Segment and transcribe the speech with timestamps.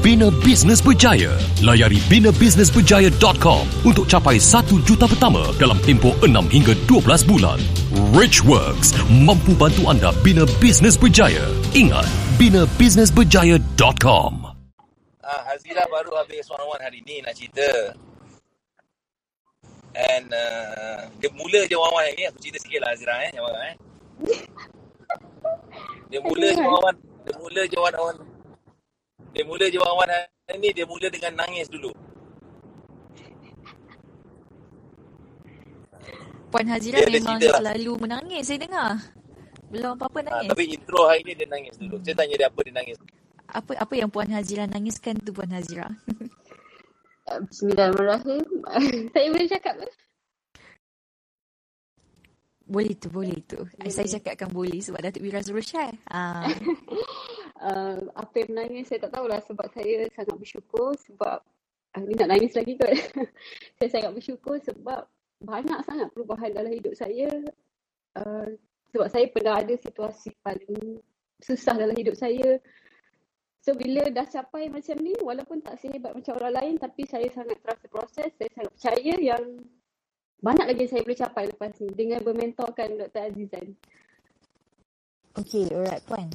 [0.00, 1.36] bina bisnes berjaya.
[1.60, 7.60] Layari binabusinessberjaya.com untuk capai 1 juta pertama dalam tempoh 6 hingga 12 bulan.
[8.16, 11.44] Rich Works mampu bantu anda bina bisnes berjaya.
[11.76, 12.08] Ingat,
[12.40, 14.32] binabusinessberjaya.com.
[15.20, 17.94] Ah, Hazira baru habis one on one hari ni nak cerita.
[19.92, 23.30] And uh, dia mula je hari ni aku cerita sikit lah Hazira eh.
[23.36, 23.76] Jangan marah eh.
[26.12, 26.98] Dia mula je one.
[27.24, 28.31] Dia mula je one.
[29.32, 31.88] Dia mula je one hari ni dia mula dengan nangis dulu.
[36.52, 37.56] Puan Hazira Dia memang lah.
[37.64, 38.90] selalu menangis saya dengar.
[39.72, 40.48] Belum apa-apa Ah, nangis.
[40.52, 41.96] tapi intro hari ni dia nangis dulu.
[42.04, 42.96] Saya tanya dia apa dia nangis.
[43.48, 45.88] Apa apa yang Puan Hazira nangiskan tu Puan Hazira?
[47.48, 48.44] Bismillahirrahmanirrahim.
[49.16, 49.88] Saya boleh cakap ke?
[52.66, 53.58] Boleh tu, boleh tu.
[53.90, 55.94] Saya cakapkan boleh sebab Datuk Wira suruh share.
[56.10, 56.46] Ah,
[57.62, 61.38] Uh, apa yang menangis saya tak tahulah sebab saya sangat bersyukur sebab
[61.94, 62.90] uh, ni nak nangis lagi kot.
[63.78, 65.06] saya sangat bersyukur sebab
[65.46, 67.30] banyak sangat perubahan dalam hidup saya.
[68.18, 68.58] Uh,
[68.90, 70.98] sebab saya pernah ada situasi paling
[71.38, 72.58] susah dalam hidup saya.
[73.62, 77.62] So bila dah capai macam ni walaupun tak sehebat macam orang lain tapi saya sangat
[77.62, 79.42] terasa proses, saya sangat percaya yang
[80.42, 83.30] banyak lagi saya boleh capai lepas ni dengan bermentorkan Dr.
[83.30, 83.78] Azizan.
[85.38, 86.28] Okey, alright Puan.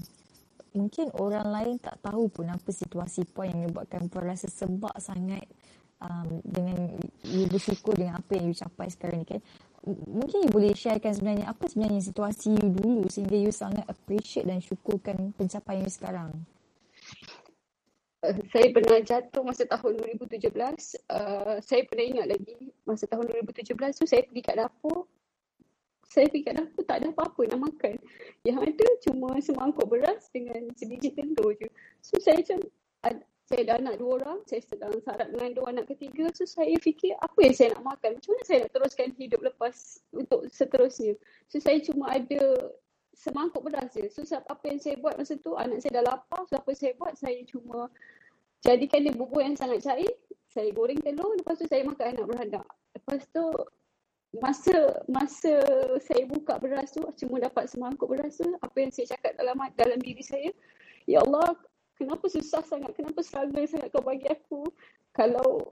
[0.72, 5.44] Mungkin orang lain tak tahu pun apa situasi Puan yang menyebabkan Puan rasa sebab sangat
[6.00, 6.96] um, dengan
[7.28, 9.42] you bersyukur dengan apa yang you capai sekarang ni kan.
[9.88, 14.64] Mungkin you boleh sharekan sebenarnya apa sebenarnya situasi you dulu sehingga you sangat appreciate dan
[14.64, 16.32] syukurkan pencapaian you sekarang.
[18.54, 20.52] Saya pernah jatuh masa tahun 2017.
[21.08, 25.08] Uh, saya pernah ingat lagi masa tahun 2017 tu saya pergi kat dapur.
[26.08, 27.96] Saya pergi kat dapur tak ada apa-apa nak makan.
[28.48, 31.68] Yang ada cuma semangkuk beras dengan sebiji telur je.
[32.04, 32.60] So saya macam
[33.48, 36.28] saya ada anak dua orang, saya sedang sarap dengan dua anak ketiga.
[36.36, 38.20] So saya fikir apa yang saya nak makan?
[38.20, 39.76] Macam mana saya nak teruskan hidup lepas
[40.12, 41.16] untuk seterusnya?
[41.48, 42.72] So saya cuma ada
[43.16, 44.06] semangkuk beras je.
[44.12, 46.44] So apa yang saya buat masa tu, anak saya dah lapar.
[46.52, 47.88] So apa saya buat, saya cuma
[48.68, 50.12] jadikan dia bubur yang sangat cair.
[50.52, 52.68] Saya goreng telur, lepas tu saya makan anak beranak.
[52.92, 53.44] Lepas tu
[54.36, 54.76] masa
[55.08, 55.54] masa
[56.04, 60.00] saya buka beras tu, cuma dapat semangkuk beras tu, apa yang saya cakap dalam dalam
[60.04, 60.52] diri saya,
[61.08, 61.56] Ya Allah,
[61.96, 64.68] kenapa susah sangat, kenapa struggle sangat kau bagi aku.
[65.16, 65.72] Kalau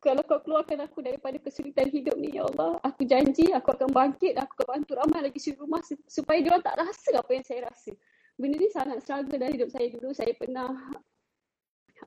[0.00, 4.36] kalau kau keluarkan aku daripada kesulitan hidup ni, Ya Allah, aku janji aku akan bangkit,
[4.36, 7.60] aku akan bantu ramai lagi suri rumah su- supaya dia tak rasa apa yang saya
[7.68, 7.92] rasa.
[8.36, 10.12] Benda ni sangat struggle dalam hidup saya dulu.
[10.12, 10.68] Saya pernah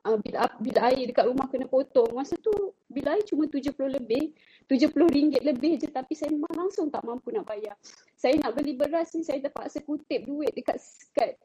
[0.05, 2.13] uh, bila, bila air dekat rumah kena potong.
[2.13, 2.51] Masa tu
[2.91, 4.35] bila air cuma 70 lebih,
[4.69, 7.73] 70 ringgit lebih je tapi saya memang langsung tak mampu nak bayar.
[8.13, 10.77] Saya nak beli beras ni saya terpaksa kutip duit dekat
[11.13, 11.39] dekat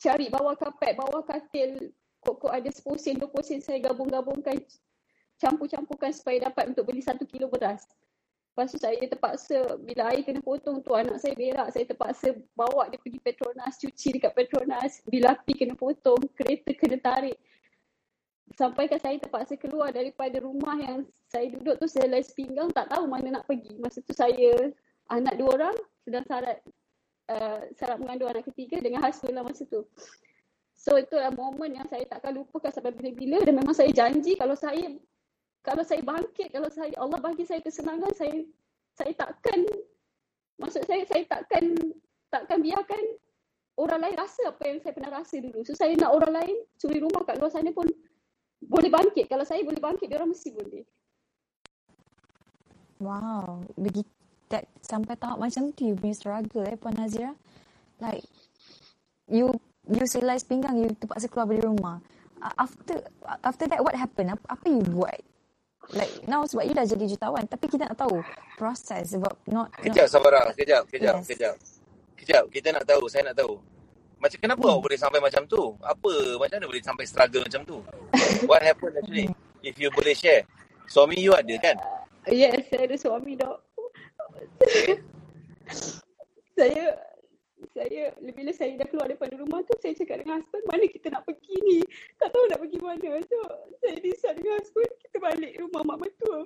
[0.00, 1.92] cari bawah kapet, bawah katil.
[2.24, 4.56] Kok-kok ada 10 sen, 20 sen saya gabung-gabungkan
[5.36, 7.84] campur-campurkan supaya dapat untuk beli satu kilo beras.
[8.54, 11.74] Lepas tu saya terpaksa bila air kena potong tu anak saya berak.
[11.74, 15.02] Saya terpaksa bawa dia pergi Petronas, cuci dekat Petronas.
[15.10, 17.34] Bila api kena potong, kereta kena tarik.
[18.54, 23.10] Sampaikan saya terpaksa keluar daripada rumah yang saya duduk tu saya les pinggang tak tahu
[23.10, 23.74] mana nak pergi.
[23.82, 24.70] Masa tu saya
[25.10, 25.76] anak dua orang
[26.06, 26.62] sedang sarat
[27.34, 29.82] uh, sarat mengandung anak ketiga dengan husband lah masa tu.
[30.78, 34.94] So itulah momen yang saya takkan lupakan sampai bila-bila dan memang saya janji kalau saya
[35.64, 38.44] kalau saya bangkit, kalau saya Allah bagi saya kesenangan, saya
[38.94, 39.64] saya takkan
[40.60, 41.72] maksud saya saya takkan
[42.28, 43.02] takkan biarkan
[43.80, 45.64] orang lain rasa apa yang saya pernah rasa dulu.
[45.64, 47.88] So saya nak orang lain curi rumah kat luar sana pun
[48.60, 49.26] boleh bangkit.
[49.26, 50.84] Kalau saya boleh bangkit, dia orang mesti boleh.
[53.02, 54.08] Wow, begitu
[54.52, 57.34] that, sampai tahap macam tu you punya struggle eh Puan Nazira.
[57.98, 58.22] Like
[59.26, 59.50] you
[59.88, 61.98] you selai pinggang you terpaksa keluar dari rumah.
[62.60, 63.00] After
[63.42, 64.36] after that what happened?
[64.36, 65.33] Apa, apa you buat?
[65.92, 68.24] Like now sebab you dah jadi jutawan tapi kita nak tahu
[68.56, 71.28] proses sebab not Kejap Sabara, kejap, kejap, Yes.
[71.28, 71.54] kejap.
[72.16, 73.60] Kejap, kita nak tahu, saya nak tahu.
[74.16, 75.76] Macam kenapa awak boleh sampai macam tu?
[75.84, 77.78] Apa, macam mana boleh sampai struggle macam tu?
[78.48, 79.28] What happened actually?
[79.60, 80.48] If you boleh share.
[80.88, 81.76] Suami you ada kan?
[82.32, 83.60] Yes, saya ada suami dok.
[86.56, 86.96] saya
[87.72, 91.22] saya bila saya dah keluar daripada rumah tu saya cakap dengan husband mana kita nak
[91.24, 91.78] pergi ni?
[92.20, 93.10] Tak tahu nak pergi mana.
[93.24, 93.38] So
[93.80, 96.38] saya decide dengan husband kita balik rumah mak mertua.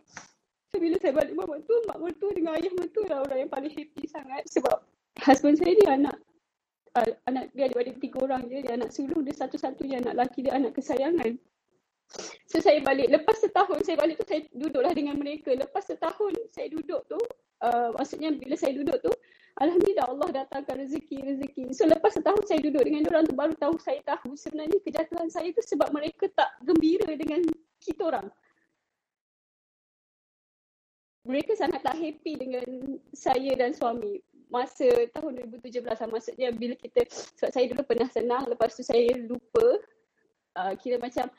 [0.69, 3.73] So bila saya balik mak mertua mak mertua dengan ayah mertua lah orang yang paling
[3.73, 4.43] happy sangat.
[4.53, 4.77] Sebab
[5.25, 6.17] husband saya ni anak
[6.95, 8.59] uh, anak dia ada tiga orang je.
[8.63, 11.35] Dia anak sulung dia satu-satunya anak lelaki dia anak kesayangan.
[12.49, 15.53] So saya balik, lepas setahun saya balik tu saya duduklah dengan mereka.
[15.53, 17.21] Lepas setahun saya duduk tu,
[17.61, 19.13] uh, maksudnya bila saya duduk tu,
[19.59, 21.75] Alhamdulillah Allah datangkan rezeki-rezeki.
[21.75, 25.51] So lepas setahun saya duduk dengan orang tu baru tahu saya tahu sebenarnya kejatuhan saya
[25.51, 27.43] tu sebab mereka tak gembira dengan
[27.83, 28.27] kita orang.
[31.27, 32.65] Mereka sangat tak happy dengan
[33.11, 36.09] saya dan suami masa tahun 2017 lah.
[36.09, 39.83] Maksudnya bila kita, sebab saya dulu pernah senang lepas tu saya lupa.
[40.59, 41.31] Uh, kira macam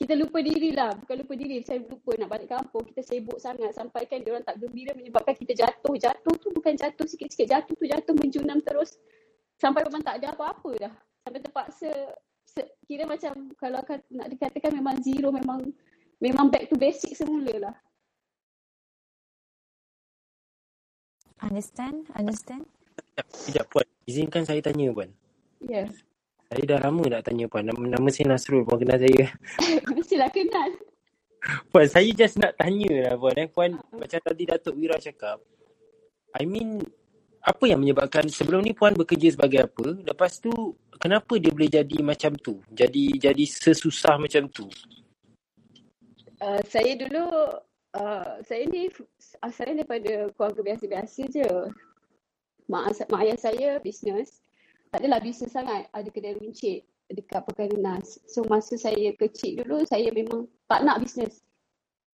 [0.00, 0.96] kita lupa diri lah.
[0.96, 2.88] Bukan lupa diri, saya lupa nak balik kampung.
[2.88, 5.92] Kita sibuk sangat sampai kan orang tak gembira menyebabkan kita jatuh.
[6.00, 7.44] Jatuh tu bukan jatuh sikit-sikit.
[7.44, 8.96] Jatuh tu jatuh menjunam terus.
[9.60, 10.94] Sampai memang tak ada apa-apa dah.
[11.20, 11.92] Sampai terpaksa,
[12.88, 13.84] kira macam kalau
[14.16, 15.68] nak dikatakan memang zero, memang
[16.16, 17.76] memang back to basic semula lah.
[21.44, 22.08] Understand?
[22.16, 22.64] Understand?
[23.36, 23.84] Sekejap, Puan.
[24.08, 25.12] Izinkan saya tanya, Puan.
[25.60, 25.84] Ya.
[26.50, 27.62] Saya dah lama nak tanya puan.
[27.62, 28.66] Nama, nama saya Nasrul.
[28.66, 29.30] Puan kenal saya.
[29.94, 30.70] Mestilah kenal.
[31.70, 33.38] Puan, saya just nak tanya lah puan.
[33.38, 33.46] Eh.
[33.46, 34.02] Puan, uh-huh.
[34.02, 35.38] macam tadi Datuk Wira cakap.
[36.34, 36.82] I mean,
[37.46, 39.94] apa yang menyebabkan sebelum ni puan bekerja sebagai apa?
[40.02, 42.58] Lepas tu, kenapa dia boleh jadi macam tu?
[42.74, 44.66] Jadi jadi sesusah macam tu?
[46.42, 47.30] Uh, saya dulu,
[47.94, 48.90] uh, saya ni
[49.38, 51.50] asalnya daripada keluarga biasa-biasa je.
[52.66, 54.42] Mak, mak ayah saya bisnes
[54.90, 55.86] tak adalah bisnes sangat.
[55.94, 58.18] Ada kedai runcit dekat Pekan Nas.
[58.26, 61.42] So masa saya kecil dulu, saya memang tak nak bisnes.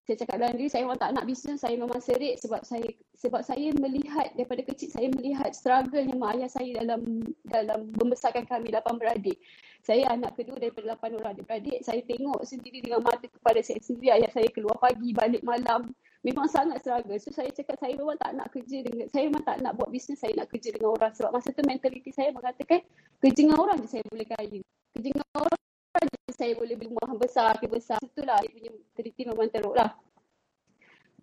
[0.06, 1.58] Saya cakap dalam diri, saya memang tak nak bisnes.
[1.58, 2.86] Saya memang serik sebab saya
[3.18, 8.46] sebab saya melihat daripada kecil, saya melihat struggle yang mak ayah saya dalam dalam membesarkan
[8.46, 9.36] kami, lapan beradik.
[9.82, 11.78] Saya anak kedua daripada lapan orang adik-beradik.
[11.82, 14.22] Saya tengok sendiri dengan mata kepada saya sendiri.
[14.22, 15.90] Ayah saya keluar pagi, balik malam
[16.24, 17.18] memang sangat struggle.
[17.20, 20.20] So saya cakap saya memang tak nak kerja dengan saya memang tak nak buat bisnes,
[20.20, 22.80] saya nak kerja dengan orang sebab masa tu mentaliti saya mengatakan
[23.20, 24.60] kerja dengan orang je saya boleh kaya.
[24.96, 25.60] Kerja dengan orang
[26.06, 27.98] je saya boleh beli rumah besar ke besar.
[28.00, 29.90] Itulah dia punya mentaliti memang teruk lah.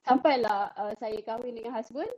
[0.03, 2.11] Sampailah uh, saya kahwin dengan husband.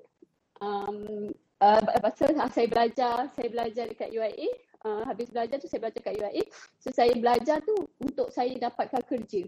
[0.63, 1.29] Um,
[1.59, 1.79] uh,
[2.15, 4.49] tu uh, saya belajar, saya belajar dekat UIA.
[4.85, 6.43] Uh, habis belajar tu saya belajar kat UIA.
[6.81, 9.45] So saya belajar tu untuk saya dapatkan kerja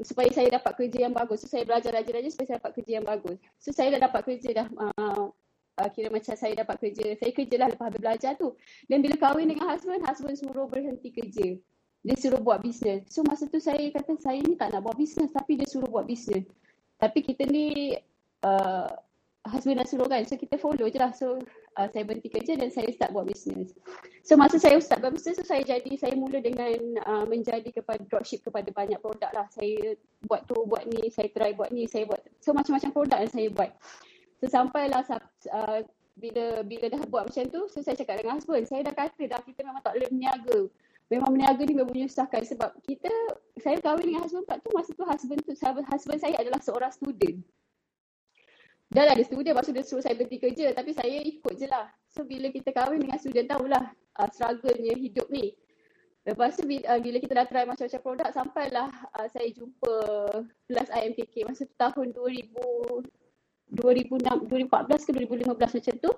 [0.00, 1.44] supaya saya dapat kerja yang bagus.
[1.44, 3.36] So saya belajar rajin-rajin supaya saya dapat kerja yang bagus.
[3.60, 5.24] So saya dah dapat kerja dah uh,
[5.78, 7.06] uh, kira macam saya dapat kerja.
[7.20, 8.56] Saya kerja lah lepas habis belajar tu.
[8.88, 11.48] Dan bila kahwin dengan husband, husband suruh berhenti kerja.
[12.02, 13.06] Dia suruh buat bisnes.
[13.12, 16.08] So masa tu saya kata saya ni tak nak buat bisnes tapi dia suruh buat
[16.08, 16.48] bisnes.
[16.98, 17.94] Tapi kita ni
[18.42, 18.90] uh,
[19.50, 20.22] dah suruh kan.
[20.22, 21.10] So kita follow je lah.
[21.10, 21.42] So
[21.74, 23.74] uh, saya berhenti kerja dan saya start buat bisnes.
[24.22, 28.02] So masa saya start buat bisnes tu saya jadi saya mula dengan uh, menjadi kepada
[28.06, 29.46] dropship kepada banyak produk lah.
[29.50, 29.98] Saya
[30.30, 33.48] buat tu buat ni, saya try buat ni, saya buat so macam-macam produk yang saya
[33.50, 33.70] buat.
[34.38, 35.80] So sampailah uh,
[36.18, 39.40] bila bila dah buat macam tu, so saya cakap dengan husband, saya dah kata dah
[39.42, 40.60] kita memang tak boleh berniaga.
[41.10, 43.10] Memang berniaga ni memang menyusahkan sebab kita,
[43.60, 45.52] saya kahwin dengan husband tu masa tu husband tu,
[45.90, 47.42] husband saya adalah seorang student
[48.92, 51.88] dah ada student tu dia suruh saya berhenti kerja tapi saya ikut je lah.
[52.12, 53.84] So bila kita kahwin dengan student tahulah
[54.20, 55.56] uh, struggle-nya hidup ni.
[56.22, 59.94] Lepas tu bila, uh, bila kita dah try macam-macam produk sampailah uh, saya jumpa
[60.68, 62.52] kelas IMKK masa tu tahun 2000
[63.72, 65.48] 2006, 2014 ke 2015
[65.80, 66.10] macam tu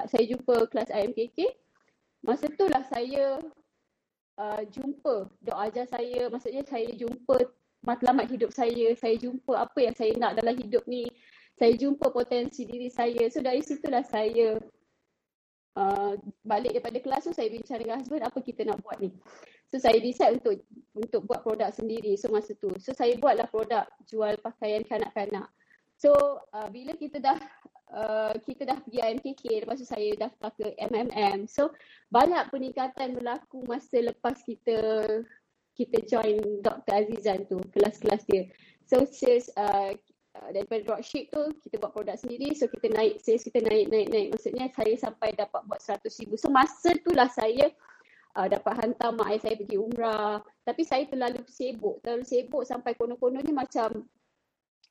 [0.00, 1.38] uh, saya jumpa kelas IMKK.
[2.24, 3.36] Masa tu lah saya
[4.40, 7.36] uh, jumpa dok ajar saya maksudnya saya jumpa
[7.84, 11.04] matlamat hidup saya, saya jumpa apa yang saya nak dalam hidup ni
[11.54, 13.30] saya jumpa potensi diri saya.
[13.30, 14.58] So dari situlah saya
[15.78, 19.14] uh, balik daripada kelas tu saya bincang dengan husband apa kita nak buat ni.
[19.70, 20.62] So saya decide untuk
[20.94, 22.18] untuk buat produk sendiri.
[22.18, 22.74] So masa tu.
[22.82, 25.46] So saya buatlah produk jual pakaian kanak-kanak.
[25.94, 26.10] So
[26.50, 27.38] uh, bila kita dah
[27.94, 31.46] uh, kita dah pergi IMKK lepas tu saya daftar ke MMM.
[31.46, 31.70] So
[32.10, 34.78] banyak peningkatan berlaku masa lepas kita
[35.74, 37.02] kita join Dr.
[37.02, 38.46] Azizan tu kelas-kelas dia.
[38.86, 39.06] So
[39.58, 39.90] uh,
[40.34, 44.10] Uh, daripada dropship tu kita buat produk sendiri so kita naik sales kita naik naik
[44.10, 44.28] naik.
[44.34, 46.34] Maksudnya saya sampai dapat buat 100 ribu.
[46.34, 47.70] So masa tu lah saya
[48.34, 50.42] uh, dapat hantar mak ayah saya pergi umrah.
[50.66, 54.02] Tapi saya terlalu sibuk terlalu sibuk sampai konon-kononnya macam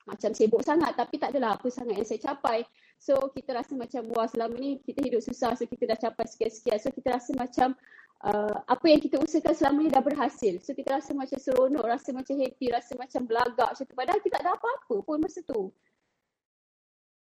[0.08, 0.96] macam sibuk sangat.
[0.96, 2.64] Tapi tak adalah apa sangat yang saya capai.
[2.96, 6.80] So kita rasa macam wah selama ni kita hidup susah so kita dah capai sekian-sekian.
[6.80, 7.76] So kita rasa macam
[8.24, 10.58] uh, apa yang kita usahakan selama ni dah berhasil.
[10.64, 13.96] So kita rasa macam seronok, rasa macam happy, rasa macam belagak macam tu.
[13.96, 15.70] Padahal kita tak ada apa-apa pun masa tu.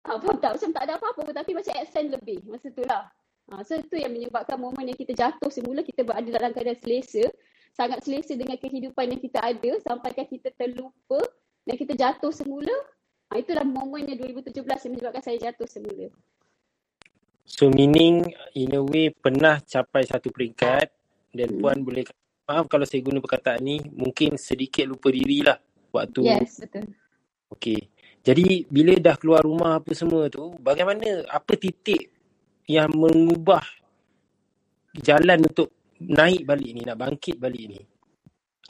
[0.03, 0.51] Ha, faham tak?
[0.59, 3.09] Macam tak ada apa-apa pun tapi macam accent lebih masa tu lah.
[3.51, 7.25] Ha, so itu yang menyebabkan momen yang kita jatuh semula kita berada dalam keadaan selesa.
[7.73, 11.19] Sangat selesa dengan kehidupan yang kita ada sampaikan kita terlupa
[11.65, 12.75] dan kita jatuh semula.
[13.33, 16.11] Ha, itulah momennya 2017 yang menyebabkan saya jatuh semula.
[17.43, 18.23] So meaning
[18.55, 20.87] in a way pernah capai satu peringkat
[21.35, 21.59] dan Hmm.
[21.59, 22.03] puan boleh
[22.47, 25.59] maaf kalau saya guna perkataan ni mungkin sedikit lupa diri lah
[25.91, 26.87] waktu Yes, betul.
[27.51, 27.79] okey.
[28.23, 32.11] Jadi bila dah keluar rumah apa semua tu bagaimana apa titik
[32.63, 33.63] yang mengubah
[34.95, 37.79] jalan untuk naik balik ni nak bangkit balik ni?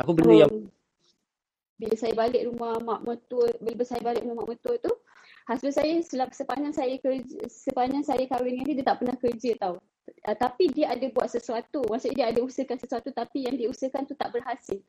[0.01, 0.69] Apa benda yang Um,
[1.77, 4.93] bila saya balik rumah mak mertua, bila saya balik rumah mak mertua tu,
[5.47, 9.51] husband saya selap, sepanjang saya kerja, sepanjang saya kahwin dengan dia, dia tak pernah kerja
[9.59, 9.75] tau.
[10.23, 11.83] Uh, tapi dia ada buat sesuatu.
[11.87, 14.79] Maksudnya dia ada usahakan sesuatu tapi yang dia usahakan tu tak berhasil.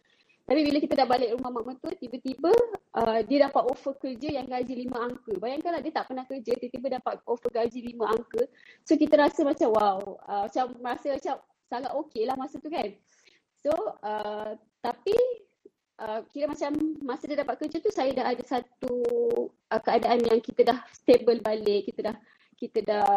[0.44, 2.52] Tapi bila kita dah balik rumah mak mertua, tiba-tiba
[3.00, 5.32] uh, dia dapat offer kerja yang gaji lima angka.
[5.40, 8.44] Bayangkanlah dia tak pernah kerja, tiba-tiba dapat offer gaji lima angka.
[8.84, 11.34] So kita rasa macam wow, uh, macam rasa macam
[11.73, 12.92] sangat okey lah masa tu kan.
[13.64, 13.73] So
[14.04, 14.52] uh,
[14.84, 15.16] tapi
[16.00, 18.94] uh, kira macam masa dia dapat kerja tu saya dah ada satu
[19.50, 22.16] uh, keadaan yang kita dah stable balik, kita dah
[22.58, 23.10] kita dah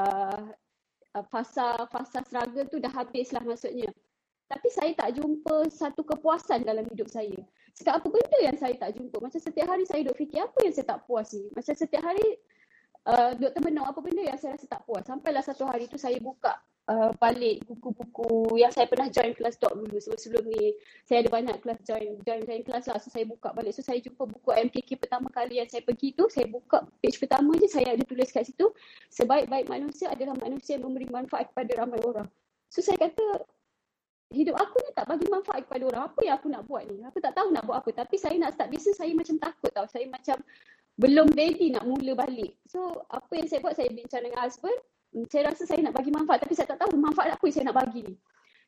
[1.17, 3.89] uh, fasa fasa struggle tu dah habis lah maksudnya.
[4.47, 7.35] Tapi saya tak jumpa satu kepuasan dalam hidup saya.
[7.75, 9.19] Cakap apa benda yang saya tak jumpa.
[9.19, 11.51] Macam setiap hari saya duk fikir apa yang saya tak puas ni.
[11.51, 12.39] Macam setiap hari
[13.07, 15.07] uh, duk termenung apa benda yang saya rasa tak puas.
[15.07, 16.59] Sampailah satu hari tu saya buka
[16.91, 20.75] uh, balik buku-buku yang saya pernah join kelas dot dulu sebelum-sebelum ni.
[21.07, 22.99] Saya ada banyak kelas join, join, join kelas lah.
[22.99, 23.71] So saya buka balik.
[23.73, 26.27] So saya jumpa buku MKK pertama kali yang saya pergi tu.
[26.27, 28.67] Saya buka page pertama je saya ada tulis kat situ.
[29.09, 32.27] Sebaik-baik manusia adalah manusia yang memberi manfaat kepada ramai orang.
[32.67, 33.47] So saya kata
[34.27, 36.03] hidup aku ni tak bagi manfaat kepada orang.
[36.11, 36.99] Apa yang aku nak buat ni?
[37.07, 38.03] Aku tak tahu nak buat apa.
[38.03, 39.87] Tapi saya nak start bisnes, saya macam takut tau.
[39.87, 40.35] Saya macam
[40.97, 42.57] belum ready nak mula balik.
[42.65, 44.77] So, apa yang saya buat, saya bincang dengan husband.
[45.13, 47.65] Hmm, Saya rasa saya nak bagi manfaat tapi saya tak tahu manfaat apa yang saya
[47.69, 48.15] nak bagi ni.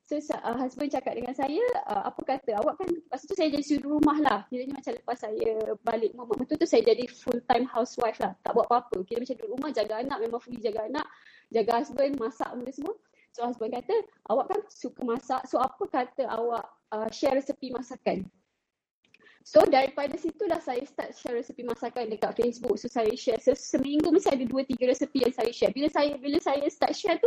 [0.09, 3.61] So, uh, husband cakap dengan saya, uh, apa kata, awak kan, lepas tu saya jadi
[3.61, 4.39] suri rumah lah.
[4.49, 5.53] Kiranya macam lepas saya
[5.85, 8.33] balik rumah mertua tu, saya jadi full time housewife lah.
[8.41, 9.05] Tak buat apa-apa.
[9.05, 11.05] Kira macam duduk rumah, jaga anak, memang fully jaga anak.
[11.53, 12.95] Jaga husband, masak benda semua.
[13.33, 13.95] So husband kata,
[14.33, 15.41] awak kan suka masak.
[15.45, 18.25] So apa kata awak uh, share resepi masakan?
[19.49, 22.77] So daripada situlah saya start share resepi masakan dekat Facebook.
[22.77, 23.41] So saya share.
[23.41, 25.73] So seminggu mesti ada dua tiga resepi yang saya share.
[25.73, 27.25] Bila saya bila saya start share tu,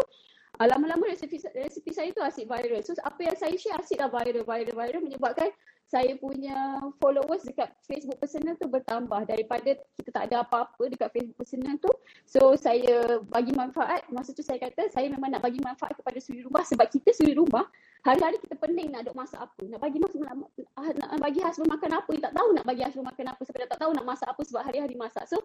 [0.62, 2.78] uh, lama-lama resepi, resepi saya tu asyik viral.
[2.86, 5.50] So apa yang saya share asyik dah viral, viral, viral menyebabkan
[5.90, 11.42] saya punya followers dekat Facebook personal tu bertambah daripada kita tak ada apa-apa dekat Facebook
[11.42, 11.90] personal tu.
[12.22, 16.46] So saya bagi manfaat, masa tu saya kata saya memang nak bagi manfaat kepada suri
[16.46, 17.66] rumah sebab kita suri rumah
[18.02, 19.62] hari-hari kita pening nak duk masak apa.
[19.62, 20.34] Nak bagi mas, nak,
[20.74, 23.80] nak bagi husband makan apa, tak tahu nak bagi husband makan apa sebab dia tak
[23.80, 25.24] tahu nak masak apa sebab hari-hari masak.
[25.30, 25.38] So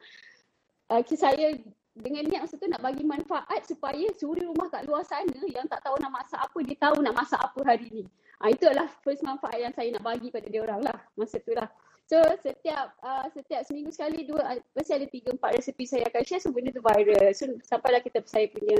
[0.89, 1.53] uh, saya
[1.97, 5.81] dengan niat masa tu nak bagi manfaat supaya suri rumah kat luar sana yang tak
[5.81, 8.03] tahu nak masak apa, dia tahu nak masak apa hari ni.
[8.37, 11.57] Ha, itu adalah first manfaat yang saya nak bagi pada dia orang lah masa tu
[11.57, 11.65] lah.
[12.07, 16.23] So setiap uh, setiap seminggu sekali dua uh, mesti ada tiga empat resepi saya akan
[16.23, 17.35] share so benda tu viral.
[17.35, 18.79] So sampailah kita saya punya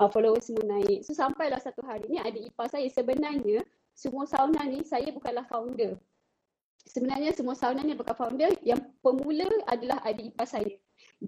[0.00, 1.04] uh, followers semua naik.
[1.04, 3.60] So sampailah satu hari ni ada ipar saya sebenarnya
[3.92, 6.00] semua sauna ni saya bukanlah founder.
[6.88, 10.72] Sebenarnya semua sauna ni bukan founder yang pemula adalah adik ipar saya.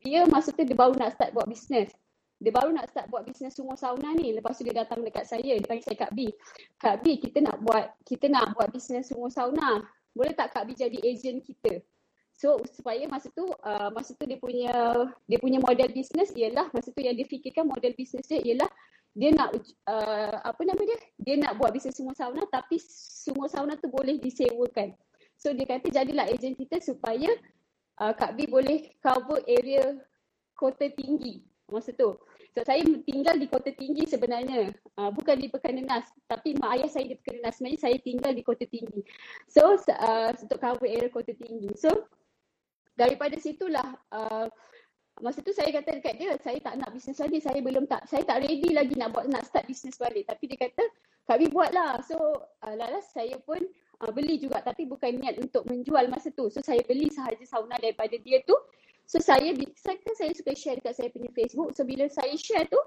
[0.00, 1.92] Dia masa tu dia baru nak start buat bisnes.
[2.40, 4.32] Dia baru nak start buat bisnes semua sauna ni.
[4.32, 5.60] Lepas tu dia datang dekat saya.
[5.60, 6.32] Dia panggil saya Kak B.
[6.80, 9.84] Kak B, kita nak buat kita nak buat bisnes semua sauna.
[10.14, 11.82] Boleh tak Kak B jadi agent kita?
[12.34, 14.74] So supaya masa tu uh, masa tu dia punya
[15.26, 18.66] dia punya model bisnes ialah masa tu yang dia fikirkan model bisnes dia ialah
[19.14, 19.54] dia nak
[19.86, 20.98] uh, apa nama dia?
[21.14, 22.82] Dia nak buat bisnes semua sauna tapi
[23.22, 24.94] semua sauna tu boleh disewakan.
[25.38, 27.30] So dia kata jadilah agent kita supaya
[28.02, 29.94] uh, Kak B boleh cover area
[30.58, 32.18] kota tinggi masa tu.
[32.54, 34.70] So saya tinggal di kota tinggi sebenarnya.
[34.94, 36.06] Uh, bukan di Pekandenas.
[36.30, 37.58] Tapi mak ayah saya di Pekandenas.
[37.58, 39.02] Sebenarnya saya tinggal di kota tinggi.
[39.50, 41.74] So uh, untuk cover area kota tinggi.
[41.74, 41.90] So
[42.94, 44.46] daripada situlah uh,
[45.18, 47.42] masa tu saya kata dekat dia saya tak nak bisnes lagi.
[47.42, 50.30] Saya belum tak saya tak ready lagi nak buat nak start bisnes balik.
[50.30, 50.86] Tapi dia kata
[51.26, 52.06] Kak B buatlah.
[52.06, 53.66] So uh, lalas saya pun
[53.98, 56.46] uh, beli juga tapi bukan niat untuk menjual masa tu.
[56.54, 58.54] So saya beli sahaja sauna daripada dia tu.
[59.04, 61.76] So saya, saya kan saya suka share dekat saya punya Facebook.
[61.76, 62.80] So bila saya share tu,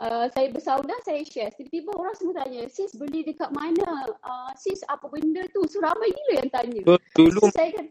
[0.00, 1.52] uh, saya bersauna, saya share.
[1.56, 4.04] Tiba-tiba orang semua tanya, sis beli dekat mana?
[4.20, 5.64] Uh, sis apa benda tu?
[5.68, 6.80] So ramai gila yang tanya.
[6.84, 7.88] So, dulu So, saya kata,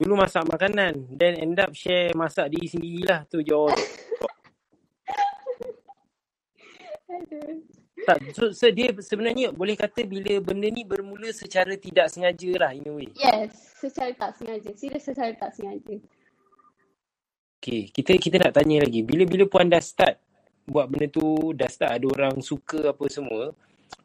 [0.00, 3.44] dulu masak makanan then end up share masak diri sendiri lah tu
[7.10, 7.60] aduh.
[8.00, 12.72] Tak, so, so dia sebenarnya boleh kata bila benda ni bermula secara tidak sengaja lah
[12.72, 13.12] in a way.
[13.12, 14.72] Yes, secara tak sengaja.
[14.72, 16.00] Serius secara tak sengaja.
[17.60, 19.04] Okay, kita kita nak tanya lagi.
[19.04, 20.16] Bila-bila puan dah start
[20.64, 23.52] buat benda tu, dah start ada orang suka apa semua,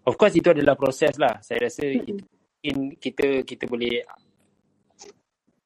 [0.03, 1.39] of course itu adalah proses lah.
[1.39, 2.19] Saya rasa it,
[2.65, 4.01] in, kita kita boleh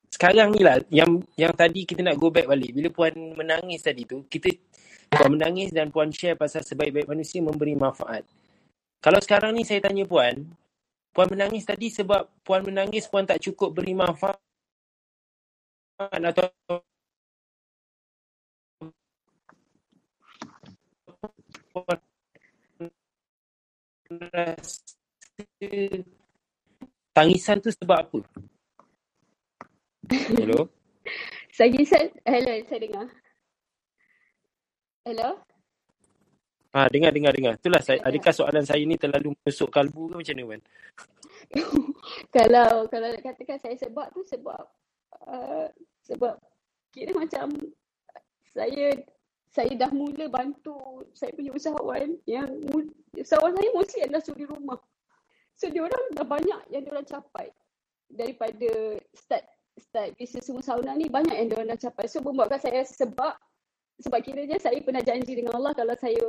[0.09, 4.03] sekarang ni lah yang yang tadi kita nak go back balik bila puan menangis tadi
[4.03, 4.51] tu kita
[5.07, 8.27] puan menangis dan puan share pasal sebaik-baik manusia memberi manfaat
[8.99, 10.43] kalau sekarang ni saya tanya puan
[11.15, 14.35] puan menangis tadi sebab puan menangis puan tak cukup beri manfaat
[16.03, 16.51] atau
[24.09, 24.79] rasa
[27.13, 28.19] tangisan tu sebab apa
[30.09, 30.65] Hello?
[31.59, 33.07] Saya saya hello, saya dengar.
[35.03, 35.29] Hello?
[36.71, 37.53] Ha, dengar, dengar, dengar.
[37.59, 40.61] Itulah saya, adakah soalan saya ni terlalu masuk kalbu ke macam mana, Wan?
[42.35, 44.63] kalau kalau nak katakan saya sebab tu sebab
[45.27, 45.67] uh,
[46.07, 46.39] sebab
[46.95, 47.51] kira macam
[48.55, 48.95] saya
[49.59, 52.47] saya dah mula bantu saya punya usahawan yang
[53.11, 54.79] usahawan saya mostly adalah suri rumah.
[55.59, 57.51] So dia orang dah banyak yang dia orang capai
[58.07, 59.43] daripada start
[59.75, 62.07] start bisnes semua sauna ni banyak yang diorang dah capai.
[62.07, 63.35] So membuatkan saya sebab
[63.99, 66.23] sebab kiranya saya pernah janji dengan Allah kalau saya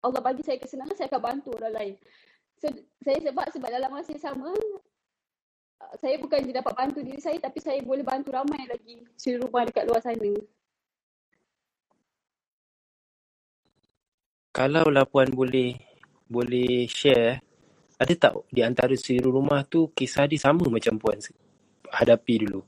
[0.00, 1.94] Allah bagi saya kesenangan saya akan bantu orang lain.
[2.56, 2.72] So
[3.04, 4.48] saya sebab sebab dalam masa yang sama
[6.00, 9.68] saya bukan je dapat bantu diri saya tapi saya boleh bantu ramai lagi suri rumah
[9.68, 10.32] dekat luar sana.
[14.50, 15.78] Kalau lah puan boleh
[16.26, 17.38] boleh share
[18.00, 21.18] ada tak di antara suri rumah tu kisah dia sama macam puan
[21.92, 22.60] hadapi dulu?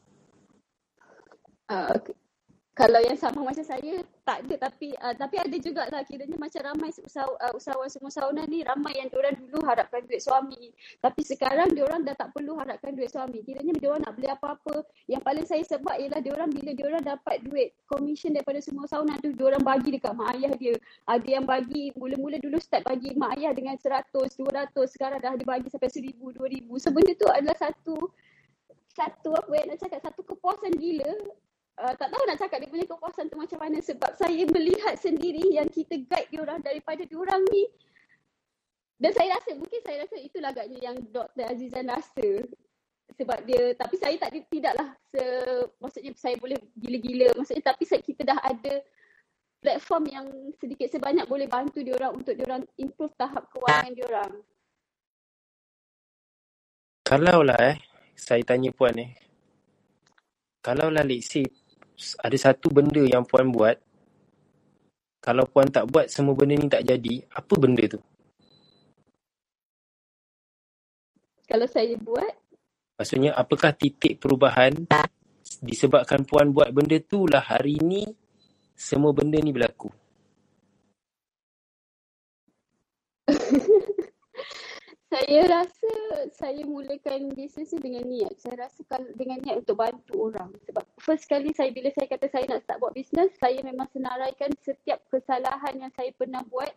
[2.73, 4.65] Kalau yang sama macam saya tak ada.
[4.65, 8.97] Tapi uh, tapi ada jugalah kiranya macam ramai usahawan, uh, usahawan semua sauna ni ramai
[8.97, 10.73] yang diorang dulu harapkan duit suami.
[11.05, 13.45] Tapi sekarang diorang dah tak perlu harapkan duit suami.
[13.45, 14.89] Kiranya diorang nak beli apa-apa.
[15.05, 19.37] Yang paling saya sebab ialah diorang bila diorang dapat duit commission daripada semua sauna tu
[19.37, 20.73] diorang bagi dekat mak ayah dia.
[21.05, 25.69] Ada yang bagi mula-mula dulu start bagi mak ayah dengan 100 200 sekarang dah dibagi
[25.69, 27.97] sampai 1000 2000 so benda tu adalah satu
[28.93, 31.13] satu apa yang nak cakap satu kepuasan gila
[31.81, 35.57] uh, tak tahu nak cakap dia punya kepuasan tu macam mana sebab saya melihat sendiri
[35.57, 37.65] yang kita guide dia orang daripada dia orang ni
[39.03, 41.45] dan saya rasa mungkin saya rasa itulah agaknya yang Dr.
[41.49, 42.29] Azizan rasa
[43.13, 45.23] sebab dia tapi saya tak tidaklah se
[45.83, 48.81] maksudnya saya boleh gila-gila maksudnya tapi saya, kita dah ada
[49.63, 50.27] platform yang
[50.59, 54.33] sedikit sebanyak boleh bantu dia orang untuk dia orang improve tahap kewangan dia orang.
[57.07, 57.77] Kalau lah eh
[58.19, 59.11] saya tanya puan eh.
[60.63, 61.47] Kalau lah let's say
[62.19, 63.79] ada satu benda yang puan buat,
[65.23, 68.01] kalau puan tak buat semua benda ni tak jadi, apa benda tu?
[71.47, 72.35] Kalau saya buat?
[72.99, 74.73] Maksudnya apakah titik perubahan
[75.63, 78.07] disebabkan puan buat benda tu lah hari ni
[78.75, 79.91] semua benda ni berlaku?
[85.13, 85.93] Saya rasa
[86.33, 88.33] saya mulakan bisnes ni dengan niat.
[88.41, 90.49] Saya rasa kalau dengan niat untuk bantu orang.
[90.65, 94.49] Sebab first kali saya bila saya kata saya nak start buat bisnes, saya memang senaraikan
[94.65, 96.73] setiap kesalahan yang saya pernah buat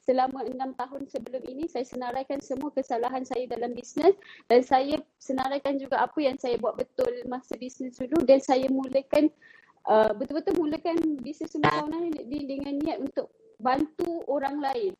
[0.00, 1.68] selama enam tahun sebelum ini.
[1.68, 4.16] Saya senaraikan semua kesalahan saya dalam bisnes
[4.48, 9.28] dan saya senaraikan juga apa yang saya buat betul masa bisnes dulu dan saya mulakan
[9.84, 13.28] uh, betul-betul mulakan bisnes semua tahun ni dengan niat untuk
[13.60, 14.96] bantu orang lain.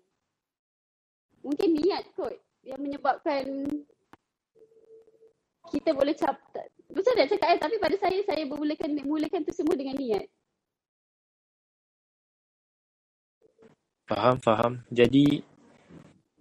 [1.40, 3.44] Mungkin niat kot yang menyebabkan
[5.72, 6.36] kita boleh cap
[6.94, 7.58] Betul tak cakap eh?
[7.58, 10.30] Tapi pada saya, saya bermulakan mulakan tu semua dengan niat.
[14.04, 14.72] Faham, faham.
[14.92, 15.42] Jadi,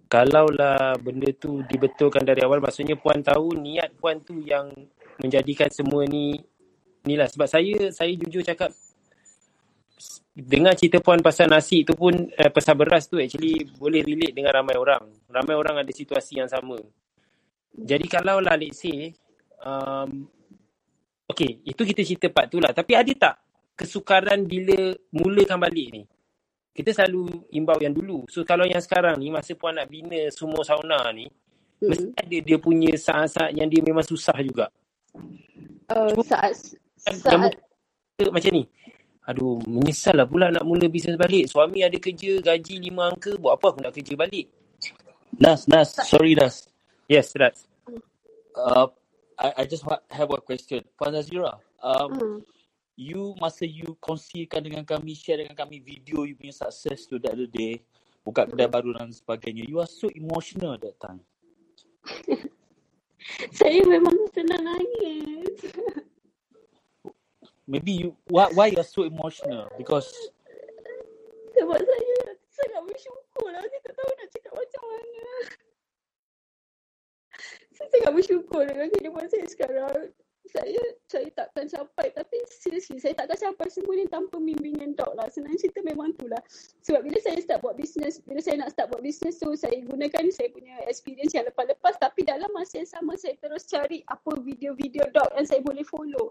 [0.06, 4.70] kalaulah benda tu dibetulkan dari awal, maksudnya puan tahu niat puan tu yang
[5.18, 6.38] menjadikan semua ni,
[7.02, 7.26] ni lah.
[7.26, 8.70] Sebab saya, saya jujur cakap,
[10.34, 14.50] dengar cerita puan pasal nasi tu pun eh, pasal beras tu actually boleh relate dengan
[14.50, 15.06] ramai orang.
[15.30, 16.74] Ramai orang ada situasi yang sama.
[17.70, 19.14] Jadi kalau lah let's say
[19.62, 20.26] um,
[21.30, 22.74] okay itu kita cerita part tu lah.
[22.74, 23.34] Tapi ada tak
[23.78, 26.02] kesukaran bila mulakan balik ni?
[26.74, 28.26] Kita selalu imbau yang dulu.
[28.26, 31.86] So kalau yang sekarang ni masa puan nak bina semua sauna ni hmm.
[31.86, 34.66] mesti ada dia punya saat-saat yang dia memang susah juga.
[35.86, 36.58] Uh, saat,
[36.98, 37.54] saat...
[38.18, 38.66] macam ni
[39.24, 41.48] Aduh, menyesal lah pula nak mula bisnes balik.
[41.48, 44.52] Suami ada kerja, gaji lima angka, buat apa aku nak kerja balik?
[45.40, 46.68] Nas, Nas, sorry Nas.
[47.08, 47.64] Yes, Nas.
[48.52, 48.86] Uh,
[49.40, 50.84] I, I just have one question.
[51.00, 52.38] Puan Nazira, um, Hmm.
[52.94, 57.26] you masa you kongsikan dengan kami, share dengan kami video you punya success tu the
[57.32, 57.82] other day,
[58.22, 59.66] buka kedai baru dan sebagainya.
[59.66, 61.24] You are so emotional that time.
[63.58, 65.58] Saya memang senang nangis.
[67.64, 69.72] Maybe you why why you so emotional?
[69.80, 70.12] Because
[71.54, 72.16] Sebab saya
[72.50, 73.62] sangat bersyukur lah.
[73.62, 75.34] Saya tak tahu nak cakap macam mana.
[77.74, 80.14] Saya sangat bersyukur dengan kehidupan saya sekarang.
[80.54, 85.26] Saya saya takkan capai tapi seriously saya takkan capai semua ni tanpa bimbingan dok lah.
[85.26, 86.38] Senang cerita memang tu lah.
[86.86, 90.30] Sebab bila saya start buat bisnes, bila saya nak start buat bisnes tu saya gunakan
[90.30, 95.10] saya punya experience yang lepas-lepas tapi dalam masa yang sama saya terus cari apa video-video
[95.10, 96.30] dok yang saya boleh follow.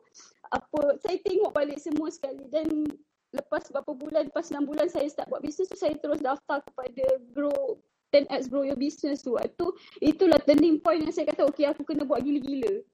[0.55, 2.87] Apa saya tengok balik semua sekali dan
[3.35, 7.19] lepas berapa bulan, lepas 6 bulan saya start buat bisnes tu saya terus daftar kepada
[7.35, 7.75] grow
[8.13, 9.35] 10x grow your business tu.
[9.41, 12.85] Itu itulah turning point yang saya kata okey aku kena buat gila-gila.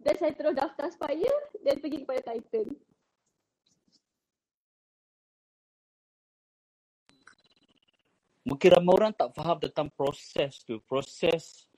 [0.00, 2.72] Dan saya terus daftar Aspire dan pergi kepada Titan.
[8.50, 10.82] mungkin ramai orang tak faham tentang proses tu.
[10.90, 11.70] Proses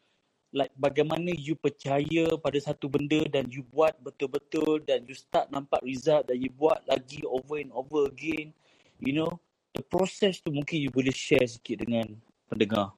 [0.57, 5.85] like bagaimana you percaya pada satu benda dan you buat betul-betul dan you start nampak
[5.85, 8.57] result dan you buat lagi over and over again.
[9.03, 9.31] You know,
[9.77, 12.09] the process tu mungkin you boleh share sikit dengan
[12.49, 12.97] pendengar.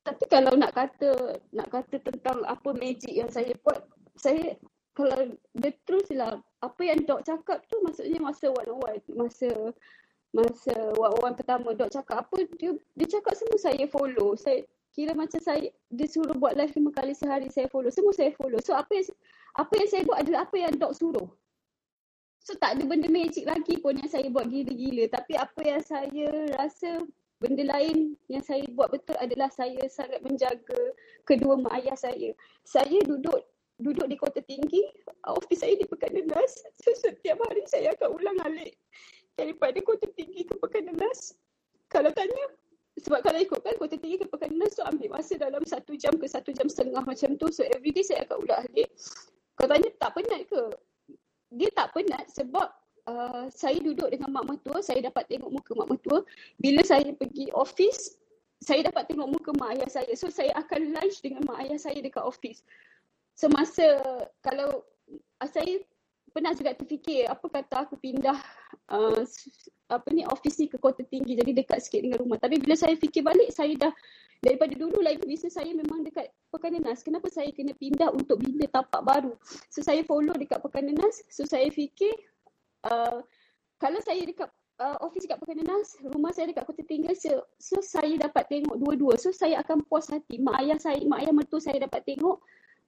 [0.00, 3.84] Tapi kalau nak kata nak kata tentang apa magic yang saya buat,
[4.20, 4.60] saya
[4.92, 9.48] kalau the truth lah, apa yang Dok cakap tu maksudnya masa one on one, masa
[10.36, 14.36] masa one on one pertama Dok cakap apa dia dia cakap semua saya follow.
[14.36, 14.60] Saya
[14.92, 17.88] kira macam saya dia suruh buat live lima kali sehari saya follow.
[17.88, 18.60] Semua saya follow.
[18.60, 19.08] So apa yang
[19.56, 21.28] apa yang saya buat adalah apa yang Dok suruh.
[22.44, 25.08] So tak ada benda magic lagi pun yang saya buat gila-gila.
[25.08, 26.28] Tapi apa yang saya
[26.60, 27.04] rasa
[27.40, 30.92] benda lain yang saya buat betul adalah saya sangat menjaga
[31.24, 32.36] kedua mak ayah saya.
[32.68, 33.40] Saya duduk
[33.80, 34.84] duduk di kota tinggi,
[35.26, 36.52] ofis saya di Pekan Denas.
[36.84, 38.76] So setiap hari saya akan ulang alik
[39.36, 41.36] daripada kota tinggi ke Pekan Denas.
[41.90, 42.44] Kalau tanya,
[43.00, 46.28] sebab kalau ikutkan kota tinggi ke Pekan Denas tu ambil masa dalam satu jam ke
[46.28, 47.48] satu jam setengah macam tu.
[47.50, 48.88] So everyday saya akan ulang alik.
[49.56, 50.62] Kalau tanya tak penat ke?
[51.50, 52.68] Dia tak penat sebab
[53.10, 56.22] uh, saya duduk dengan mak mertua, saya dapat tengok muka mak mertua.
[56.60, 58.20] Bila saya pergi office,
[58.60, 60.12] saya dapat tengok muka mak ayah saya.
[60.16, 62.60] So saya akan lunch dengan mak ayah saya dekat office.
[63.40, 63.86] Semasa
[64.44, 64.84] kalau
[65.40, 65.80] uh, saya
[66.30, 68.36] pernah juga terfikir apa kata aku pindah
[68.92, 69.24] uh,
[69.90, 72.36] apa ni office ni ke kota tinggi jadi dekat sikit dengan rumah.
[72.36, 73.92] Tapi bila saya fikir balik saya dah
[74.44, 77.00] daripada dulu lagi bisnes saya memang dekat Pekan Nenas.
[77.00, 79.32] Kenapa saya kena pindah untuk bina tapak baru?
[79.72, 81.24] So saya follow dekat Pekan Nenas.
[81.32, 82.12] So saya fikir
[82.86, 83.24] uh,
[83.80, 87.80] kalau saya dekat uh, office dekat Pekan Nenas, rumah saya dekat Kota Tinggi, so, so
[87.84, 89.20] saya dapat tengok dua-dua.
[89.20, 90.40] So saya akan puas hati.
[90.40, 92.40] Mak ayah saya, mak ayah mertua saya dapat tengok.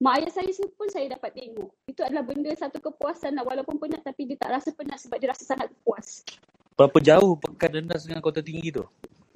[0.03, 1.71] Mak ayah saya pun saya dapat tengok.
[1.87, 3.47] Itu adalah benda satu kepuasan lah.
[3.47, 6.27] Walaupun penat tapi dia tak rasa penat sebab dia rasa sangat puas.
[6.75, 8.83] Berapa jauh Pekan Denas dengan Kota Tinggi tu?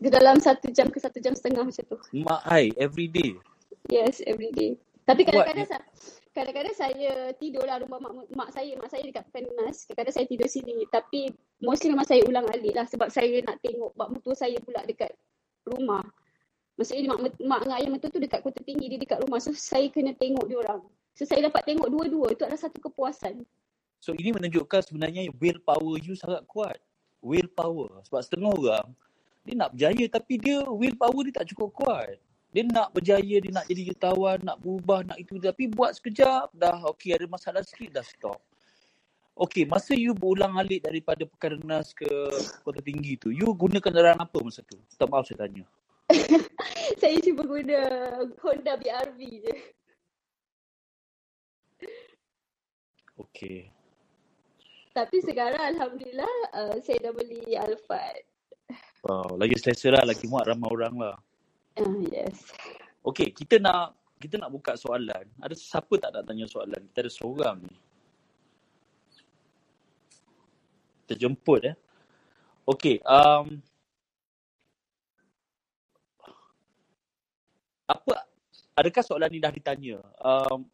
[0.03, 1.99] Dia dalam satu jam ke satu jam setengah macam tu.
[2.19, 3.39] Mak ai every day.
[3.87, 4.75] Yes, every day.
[5.07, 5.87] Tapi kadang-kadang sa-
[6.35, 8.75] kadang-kadang saya tidur lah rumah mak, mak saya.
[8.75, 9.87] Mak saya dekat Penas.
[9.87, 10.83] Kadang-kadang saya tidur sini.
[10.91, 11.31] Tapi
[11.63, 15.15] mostly memang saya ulang alik lah sebab saya nak tengok mak mertua saya pula dekat
[15.63, 16.03] rumah.
[16.77, 19.41] Maksudnya mak, mak dengan ayah mertua tu dekat kota tinggi, dia dekat rumah.
[19.41, 20.81] So saya kena tengok dia orang.
[21.17, 22.37] So saya dapat tengok dua-dua.
[22.37, 23.45] Itu adalah satu kepuasan.
[24.01, 26.77] So ini menunjukkan sebenarnya willpower you sangat kuat.
[27.25, 28.05] Willpower.
[28.05, 28.87] Sebab setengah orang
[29.47, 32.19] dia nak berjaya tapi dia willpower dia tak cukup kuat.
[32.57, 35.37] Dia nak berjaya, dia nak jadi jutawan, nak berubah, nak itu.
[35.37, 38.41] Tapi buat sekejap, dah okey ada masalah sikit, dah stop.
[39.37, 42.09] Okey, masa you berulang alik daripada Pekan Denas ke
[42.65, 44.81] Kota Tinggi tu, you guna kenderaan apa masa tu?
[44.97, 45.69] Tak maaf saya tanya.
[47.01, 47.81] saya cuba guna
[48.39, 49.57] Honda BRV je.
[53.17, 53.73] Okey.
[54.97, 58.25] Tapi sekarang Alhamdulillah uh, saya dah beli Alphard.
[59.07, 61.17] Wow, lagi selesa lah, lagi muat ramai orang lah.
[61.77, 62.49] Uh, yes.
[63.05, 65.29] Okey, kita nak kita nak buka soalan.
[65.39, 66.81] Ada siapa tak nak tanya soalan?
[66.91, 67.77] Kita ada seorang ni.
[71.05, 71.77] Kita jemput eh.
[72.67, 73.63] Okey, um,
[77.87, 78.27] apa
[78.77, 80.03] adakah soalan ni dah ditanya?
[80.21, 80.67] Um,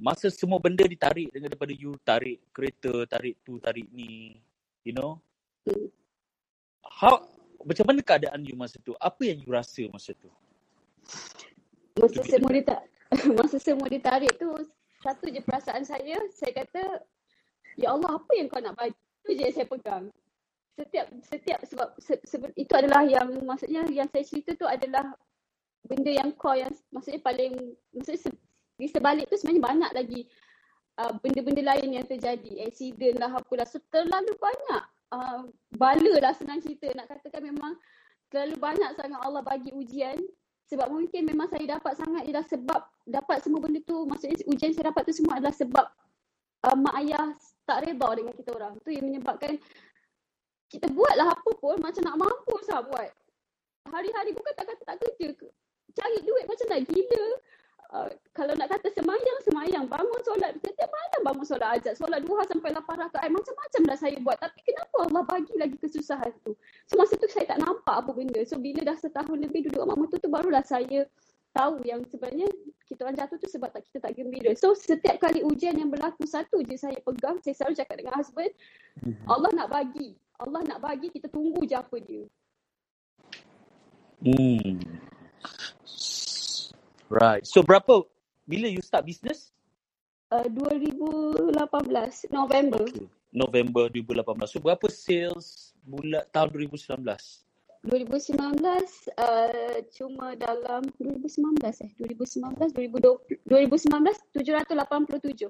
[0.00, 4.40] masa semua benda ditarik dengan daripada you tarik kereta, tarik tu, tarik ni,
[4.86, 5.20] you know?
[6.80, 7.20] How
[7.60, 8.96] macam mana keadaan you masa tu?
[8.96, 10.32] Apa yang you rasa masa tu?
[12.00, 12.88] Masa semua ditarik,
[13.38, 14.48] masa semua ditarik tu
[15.00, 17.04] satu je perasaan saya, saya kata
[17.76, 18.96] ya Allah apa yang kau nak bagi?
[19.24, 20.04] Itu je yang saya pegang.
[20.80, 25.12] Setiap setiap sebab se, se, itu adalah yang maksudnya yang saya cerita tu adalah
[25.84, 28.30] benda yang kau yang maksudnya paling maksudnya se,
[28.80, 30.20] di sebalik tu sebenarnya banyak lagi
[31.00, 35.40] uh, benda-benda lain yang terjadi, accident lah apalah so, terlalu banyak uh,
[35.76, 36.88] bala lah senang cerita.
[36.92, 37.76] Nak katakan memang
[38.28, 40.16] terlalu banyak sangat Allah bagi ujian.
[40.70, 44.06] Sebab mungkin memang saya dapat sangat ialah sebab dapat semua benda tu.
[44.06, 45.86] Maksudnya ujian saya dapat tu semua adalah sebab
[46.68, 47.26] uh, mak ayah
[47.66, 48.74] tak reda dengan kita orang.
[48.86, 49.58] Tu yang menyebabkan
[50.70, 53.10] kita buatlah apa pun macam nak mampu sah buat.
[53.90, 55.50] Hari-hari bukan tak kata tak kerja.
[55.94, 57.26] Cari duit macam nak gila.
[57.90, 58.06] Uh,
[58.38, 59.84] kalau nak kata semayang, semayang.
[59.90, 60.54] Bangun solat.
[60.62, 61.98] Setiap malam bangun solat ajak.
[61.98, 63.30] Solat duha sampai 8 rakaat.
[63.34, 64.38] Macam-macam dah saya buat.
[64.38, 66.54] Tapi kenapa Allah bagi lagi kesusahan tu?
[66.86, 68.40] So masa tu saya tak nampak apa benda.
[68.46, 71.02] So bila dah setahun lebih duduk mak mertua tu barulah saya
[71.50, 72.46] tahu yang sebenarnya
[72.86, 74.54] kita orang jatuh tu sebab tak kita tak gembira.
[74.54, 78.52] So setiap kali ujian yang berlaku satu je saya pegang, saya selalu cakap dengan husband,
[79.26, 80.14] Allah nak bagi.
[80.38, 82.22] Allah nak bagi kita tunggu je apa dia.
[84.22, 84.78] Hmm.
[87.10, 87.42] Right.
[87.42, 88.06] So berapa
[88.46, 89.50] bila you start business?
[90.30, 92.86] Uh, 2018 November.
[92.86, 93.10] Okay.
[93.34, 94.46] November 2018.
[94.46, 97.02] So berapa sales bulan tahun 2019?
[97.80, 105.48] 2019 uh, cuma dalam 2019 eh 2019 2020 2019 787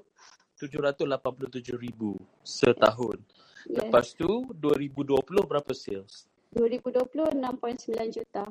[0.55, 3.19] 787 ribu setahun.
[3.67, 3.83] yes.
[3.83, 6.25] Lepas tu 2020 berapa sales?
[6.55, 8.47] 2020 6.9 juta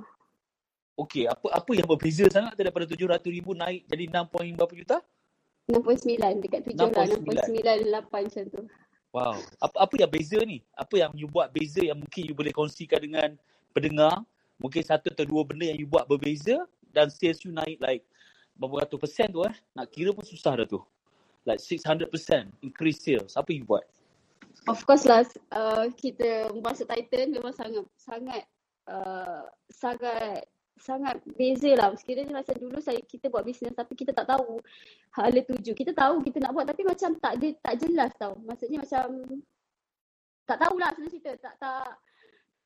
[1.00, 4.74] Okey, apa apa yang berbeza sangat tu daripada 700 ribu naik jadi 6 point berapa
[4.76, 4.96] juta?
[5.72, 8.62] 6.9 dekat 7 lah 6.98 macam tu
[9.10, 9.42] Wow.
[9.58, 10.62] Apa apa yang beza ni?
[10.78, 13.34] Apa yang you buat beza yang mungkin you boleh kongsikan dengan
[13.74, 14.22] pendengar?
[14.62, 16.62] Mungkin satu atau dua benda yang you buat berbeza
[16.94, 18.06] dan sales you naik like
[18.54, 19.54] berapa ratus persen tu eh.
[19.74, 20.78] Nak kira pun susah dah tu.
[21.42, 22.06] Like 600%
[22.62, 23.34] increase sales.
[23.34, 23.82] Apa you buat?
[24.70, 28.44] Of course lah uh, kita masuk Titan memang sangat sangat
[28.86, 30.46] uh, sangat
[30.80, 31.92] sangat beza lah.
[31.94, 34.58] Sekiranya masa dulu saya kita buat bisnes tapi kita tak tahu
[35.14, 35.76] hala tuju.
[35.76, 38.34] Kita tahu kita nak buat tapi macam tak ada tak jelas tau.
[38.42, 39.06] Maksudnya macam
[40.48, 41.30] tak tahulah senang cerita.
[41.38, 41.86] Tak tak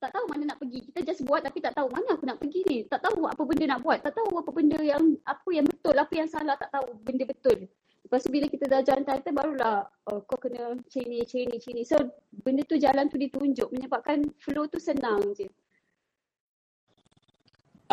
[0.04, 0.80] tak tahu mana nak pergi.
[0.92, 2.78] Kita just buat tapi tak tahu mana aku nak pergi ni.
[2.84, 3.98] Tak tahu apa benda nak buat.
[4.04, 6.56] Tak tahu apa benda yang apa yang betul, apa yang salah.
[6.60, 7.68] Tak tahu benda betul.
[8.04, 11.56] Lepas tu bila kita dah jalan Titan barulah oh, kau kena macam ni, macam ni,
[11.56, 11.82] macam ni.
[11.88, 11.96] So
[12.44, 15.48] benda tu jalan tu ditunjuk menyebabkan flow tu senang je.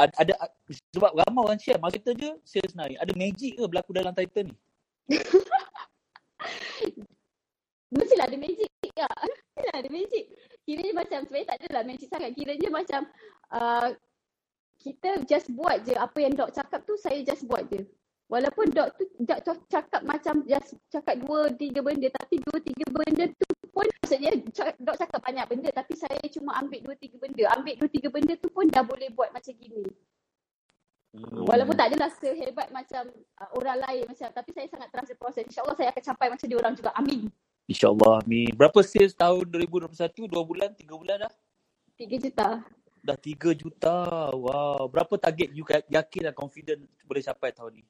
[0.02, 0.34] Ada, ada
[0.98, 2.98] sebab ramai orang share masa kita je sales naik.
[2.98, 4.56] Ada magic ke berlaku dalam Titan ni?
[7.92, 9.10] Mestilah ada magic ya.
[9.54, 10.24] Mestilah ada magic.
[10.64, 12.32] Kiranya macam sebenarnya tak adalah magic sangat.
[12.34, 13.02] Kiranya macam
[13.52, 13.88] uh,
[14.82, 17.86] kita just buat je apa yang Dok cakap tu saya just buat je.
[18.32, 23.30] Walaupun Dok tu Dok cakap macam just cakap dua tiga benda tapi dua tiga benda
[23.30, 23.50] tu
[23.82, 24.32] pun maksudnya
[24.78, 27.50] Dok cakap banyak benda tapi saya cuma ambil dua tiga benda.
[27.58, 29.82] Ambil dua tiga benda tu pun dah boleh buat macam gini.
[31.12, 31.44] Hmm.
[31.44, 33.10] Walaupun tak adalah sehebat macam
[33.42, 35.44] uh, orang lain macam tapi saya sangat trust the process.
[35.50, 36.92] InsyaAllah saya akan capai macam dia orang juga.
[36.94, 37.28] Amin.
[37.66, 38.52] InsyaAllah amin.
[38.54, 40.30] Berapa sales tahun 2021?
[40.30, 40.70] Dua bulan?
[40.78, 41.34] Tiga bulan dah?
[41.98, 42.50] Tiga juta.
[43.02, 44.30] Dah tiga juta.
[44.32, 44.86] Wow.
[44.88, 47.84] Berapa target you yakin dan confident boleh capai tahun ni?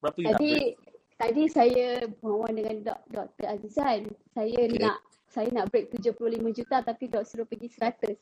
[0.00, 0.94] Berapa you tadi, nak?
[1.14, 1.86] Tadi saya
[2.18, 3.46] berhubung dengan dok, Dr.
[3.54, 4.10] Azizan.
[4.34, 4.82] Saya okay.
[4.82, 4.98] nak
[5.34, 6.14] saya nak break 75
[6.54, 8.14] juta tapi dok suruh pergi 100.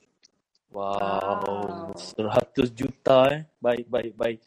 [0.73, 1.93] Wow.
[1.93, 1.93] wow.
[1.93, 3.45] 100 juta eh.
[3.61, 4.39] Baik, baik, baik.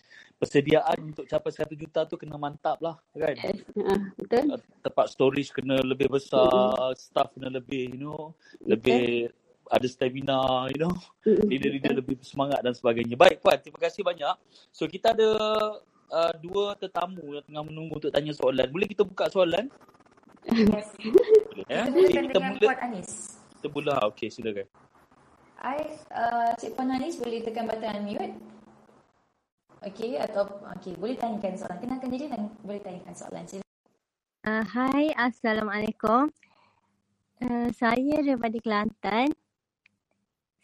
[0.41, 3.38] Persediaan untuk capai 100 juta tu kena mantap lah kan?
[3.38, 3.62] Yes.
[3.78, 4.58] Uh, betul.
[4.82, 6.97] Tempat storage kena lebih besar, mm-hmm.
[6.97, 8.73] staff kena lebih, you know, betul.
[8.73, 9.06] lebih
[9.69, 10.93] ada stamina, you know.
[11.23, 13.13] Leader-leader lebih semangat dan sebagainya.
[13.13, 14.36] Baik Puan, terima kasih banyak.
[14.73, 15.30] So kita ada
[16.10, 18.67] uh, dua tetamu yang tengah menunggu untuk tanya soalan.
[18.73, 19.69] Boleh kita buka soalan?
[20.45, 20.93] Yes.
[21.65, 21.89] Ya?
[21.89, 23.41] Kita okay, dengan Puan Anis.
[23.58, 23.95] Kita mula.
[24.13, 24.69] Okey, silakan.
[25.58, 25.81] Hai,
[26.13, 28.38] uh, Cik Puan Anis boleh tekan button unmute.
[29.81, 30.45] Okey, atau
[30.77, 31.77] okey, boleh tanyakan soalan.
[31.81, 33.43] Kenalkan diri dan boleh tanyakan soalan.
[33.49, 33.65] Sila.
[34.45, 36.29] Uh, hai, Assalamualaikum.
[37.41, 39.34] Uh, saya daripada Kelantan.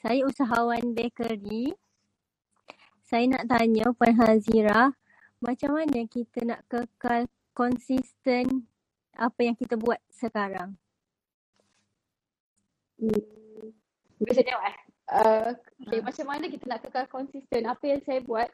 [0.01, 1.73] Saya usahawan bakery.
[3.01, 4.95] Saya nak tanya Puan Hazira,
[5.41, 8.70] macam mana kita nak kekal konsisten
[9.15, 10.75] apa yang kita buat sekarang?
[13.01, 13.21] Hmm.
[14.21, 14.77] Boleh jawab eh?
[15.11, 15.51] Uh,
[15.83, 16.05] okay, ha.
[16.07, 17.67] macam mana kita nak kekal konsisten?
[17.67, 18.47] Apa yang saya buat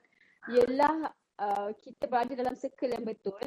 [0.50, 3.43] ialah uh, kita berada dalam circle yang betul.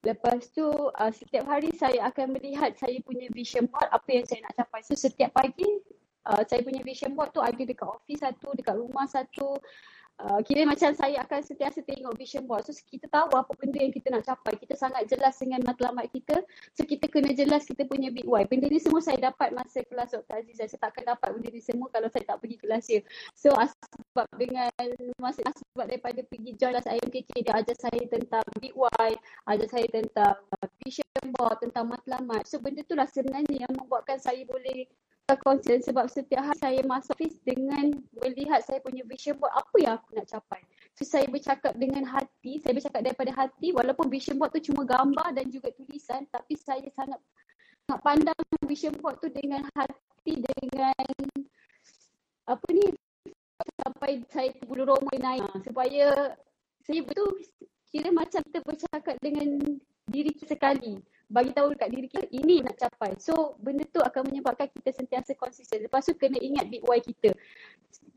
[0.00, 4.40] Lepas tu uh, setiap hari saya akan melihat saya punya vision board apa yang saya
[4.48, 4.80] nak capai.
[4.80, 5.68] So setiap pagi
[6.24, 9.60] uh, saya punya vision board tu ada dekat office satu, dekat rumah satu.
[10.20, 12.60] Uh, kira macam saya akan sentiasa tengok vision board.
[12.68, 14.52] So kita tahu apa benda yang kita nak capai.
[14.60, 16.44] Kita sangat jelas dengan matlamat kita.
[16.76, 18.44] So kita kena jelas kita punya big why.
[18.44, 20.44] Benda ni semua saya dapat masa kelas Dr.
[20.44, 20.60] Aziz.
[20.60, 23.00] Saya takkan dapat benda ni semua kalau saya tak pergi kelas dia.
[23.32, 24.68] So sebab dengan
[25.16, 29.16] masa sebab daripada pergi join kelas IMKK dia ajar saya tentang big why.
[29.48, 30.36] Ajar saya tentang
[30.84, 32.44] vision board, tentang matlamat.
[32.44, 34.84] So benda tu lah sebenarnya yang membuatkan saya boleh
[35.38, 37.92] konsisten sebab setiap hari saya masuk office dengan
[38.24, 40.60] melihat saya punya vision board apa yang aku nak capai.
[40.96, 45.36] So saya bercakap dengan hati, saya bercakap daripada hati walaupun vision board tu cuma gambar
[45.36, 47.20] dan juga tulisan tapi saya sangat
[47.90, 51.04] nak pandang vision board tu dengan hati dengan
[52.46, 52.86] apa ni
[53.82, 56.06] sampai saya bulu roma naik ha, supaya
[56.82, 57.28] saya betul
[57.92, 59.60] kira macam kita bercakap dengan
[60.08, 60.98] diri kita sekali
[61.30, 63.14] bagi tahu dekat diri kita ini nak capai.
[63.22, 65.86] So benda tu akan menyebabkan kita sentiasa konsisten.
[65.86, 67.30] Lepas tu kena ingat big why kita.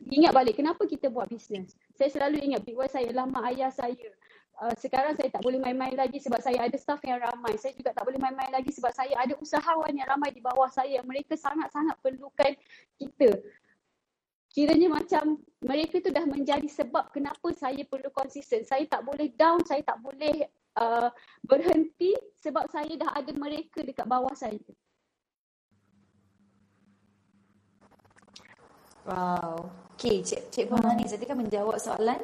[0.09, 1.77] Ingat balik kenapa kita buat bisnes.
[1.93, 4.09] Saya selalu ingat big why saya mak ayah saya.
[4.53, 7.53] Uh, sekarang saya tak boleh main-main lagi sebab saya ada staff yang ramai.
[7.61, 10.97] Saya juga tak boleh main-main lagi sebab saya ada usahawan yang ramai di bawah saya.
[11.05, 12.53] Mereka sangat-sangat perlukan
[12.97, 13.29] kita.
[14.53, 18.61] Kiranya macam mereka tu dah menjadi sebab kenapa saya perlu konsisten.
[18.65, 20.45] Saya tak boleh down, saya tak boleh
[20.77, 21.09] uh,
[21.45, 24.59] berhenti sebab saya dah ada mereka dekat bawah saya.
[29.03, 29.67] Wow.
[29.99, 32.19] Okay, Cik, Cik Puan ni tadi kan menjawab soalan.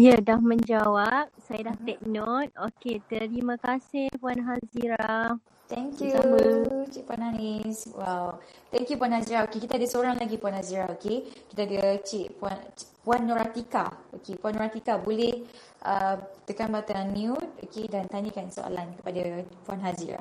[0.00, 1.28] Ya, dah menjawab.
[1.36, 2.48] Saya dah take note.
[2.56, 5.36] Okey, terima kasih Puan Hazira.
[5.70, 6.42] Thank you, Sama.
[6.90, 7.86] Cik Puan Anis.
[7.94, 8.42] Wow.
[8.74, 9.46] Thank you, Puan Nazira.
[9.46, 10.90] Okay, kita ada seorang lagi, Puan Nazira.
[10.98, 12.58] Okay, kita ada Cik Puan,
[13.06, 13.86] Puan Nuratika.
[14.18, 15.46] Okay, Puan Nuratika boleh
[15.86, 20.18] uh, tekan button unmute okay, dan tanyakan soalan kepada Puan Hazira.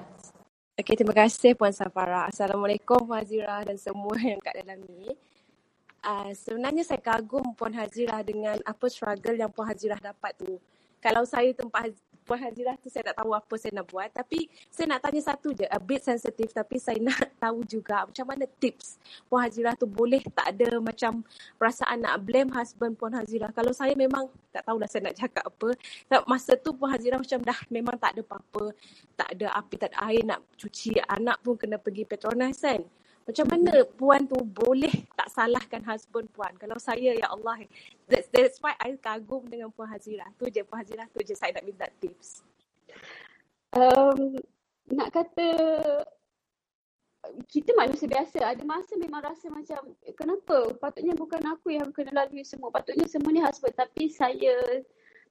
[0.78, 2.30] Okey, terima kasih Puan Safara.
[2.30, 5.10] Assalamualaikum Puan Hazira dan semua yang kat dalam ni.
[6.06, 10.62] Uh, sebenarnya saya kagum Puan Hazira dengan apa struggle yang Puan Hazira dapat tu.
[11.02, 11.90] Kalau saya tempat
[12.30, 14.13] Puan Hazira tu saya tak tahu apa saya nak buat.
[14.13, 18.22] Tapi saya nak tanya satu je, a bit sensitif tapi saya nak tahu juga macam
[18.30, 21.26] mana tips Puan Hazira tu boleh tak ada macam
[21.58, 23.50] perasaan nak blame husband Puan Hazira.
[23.50, 25.74] Kalau saya memang tak tahulah saya nak cakap apa.
[26.06, 28.78] Sebab masa tu Puan Hazira macam dah memang tak ada apa-apa.
[29.18, 31.02] Tak ada api, tak ada air nak cuci.
[31.02, 32.86] Anak pun kena pergi Petronas kan.
[33.30, 36.50] Macam mana puan tu boleh tak salahkan husband puan?
[36.58, 37.62] Kalau saya, ya Allah.
[38.10, 40.26] That's, that's why I kagum dengan Puan Hazira.
[40.42, 42.42] Tu je Puan Hazira, tu je saya nak minta tips.
[43.70, 44.34] Um,
[44.89, 45.50] nak kata
[47.46, 52.26] kita manusia biasa ada masa memang rasa macam "Eh, kenapa patutnya bukan aku yang kena
[52.26, 54.82] lalui semua patutnya semua ni husband tapi saya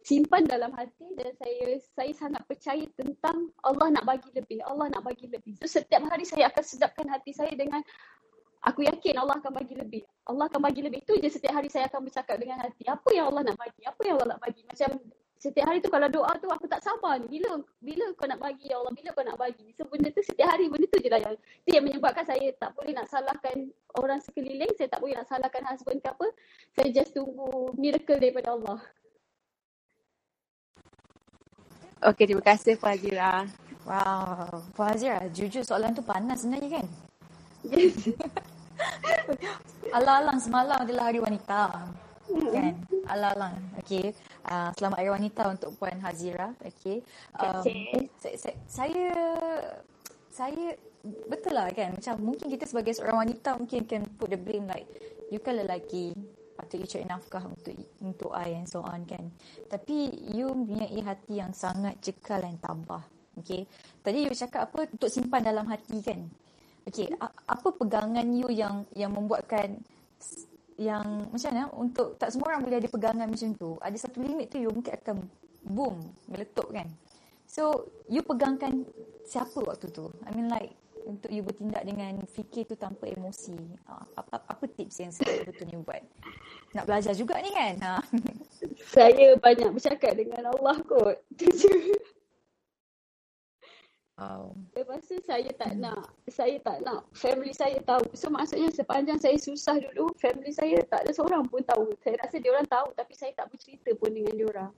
[0.08, 5.04] simpan dalam hati dan saya saya sangat percaya tentang Allah nak bagi lebih Allah nak
[5.04, 5.60] bagi lebih.
[5.60, 7.84] So setiap hari saya akan sedapkan hati saya dengan
[8.64, 10.02] aku yakin Allah akan bagi lebih.
[10.24, 12.88] Allah akan bagi lebih tu je setiap hari saya akan bercakap dengan hati.
[12.88, 13.84] Apa yang Allah nak bagi?
[13.84, 14.64] Apa yang Allah nak bagi?
[14.64, 14.96] Macam
[15.38, 17.28] setiap hari tu kalau doa tu aku tak sabar ni.
[17.28, 19.76] Bila bila kau nak bagi ya Allah bila kau nak bagi?
[19.76, 21.20] So benda tu setiap hari benda tu je lah.
[21.20, 21.36] Yang
[21.68, 23.68] tu yang menyebabkan saya tak boleh nak salahkan
[24.00, 24.72] orang sekeliling.
[24.72, 26.26] Saya tak boleh nak salahkan husband ke apa.
[26.80, 28.80] Saya just tunggu miracle daripada Allah
[31.98, 32.94] Okey, terima kasih Puan.
[33.82, 34.62] Wow.
[34.70, 34.94] Puan
[35.34, 36.86] jujur soalan tu panas sebenarnya kan?
[39.98, 41.90] Alang-alang semalam adalah hari wanita.
[42.54, 42.74] Kan?
[43.10, 43.54] Alang-alang.
[43.82, 44.14] Okay.
[44.46, 46.54] Uh, selamat hari wanita untuk Puan Hazira.
[46.62, 47.02] Okay.
[47.34, 47.66] Um,
[48.22, 49.10] saya, saya, saya,
[50.30, 50.66] saya
[51.26, 54.86] betul lah kan macam mungkin kita sebagai seorang wanita mungkin can put the blame like
[55.30, 56.10] you kan lelaki
[56.58, 59.30] patut you cari nafkah untuk untuk I and so on kan.
[59.70, 63.06] Tapi you mempunyai hati yang sangat cekal dan tabah.
[63.38, 63.62] Okay.
[64.02, 66.26] Tadi you cakap apa untuk simpan dalam hati kan.
[66.82, 67.14] Okay.
[67.22, 69.78] Apa pegangan you yang yang membuatkan
[70.78, 73.78] yang macam mana untuk tak semua orang boleh ada pegangan macam tu.
[73.78, 75.16] Ada satu limit tu you mungkin akan
[75.62, 75.94] boom,
[76.26, 76.90] meletup kan.
[77.48, 78.84] So, you pegangkan
[79.24, 80.06] siapa waktu tu?
[80.24, 80.76] I mean like
[81.08, 83.56] untuk you bertindak dengan fikir tu tanpa emosi.
[83.88, 86.04] Apa, apa, apa tips yang sebetulnya buat?
[86.76, 87.74] Nak belajar juga ni kan?
[87.80, 87.96] Ha.
[88.94, 91.96] saya banyak bercakap dengan Allah kot tu je
[94.18, 94.50] Wow.
[94.74, 98.02] Lepas tu saya tak nak, saya tak nak family saya tahu.
[98.18, 101.94] So maksudnya sepanjang saya susah dulu, family saya tak ada seorang pun tahu.
[102.02, 104.74] Saya rasa dia orang tahu tapi saya tak bercerita pun dengan dia orang.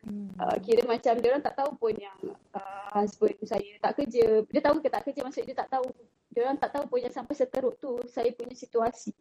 [0.00, 0.32] Hmm.
[0.40, 2.16] Uh, kira macam dia orang tak tahu pun yang
[2.56, 4.40] uh, husband saya tak kerja.
[4.48, 5.84] Dia tahu ke tak kerja maksud dia tak tahu.
[6.32, 9.12] Dia orang tak tahu pun yang sampai seteruk tu saya punya situasi.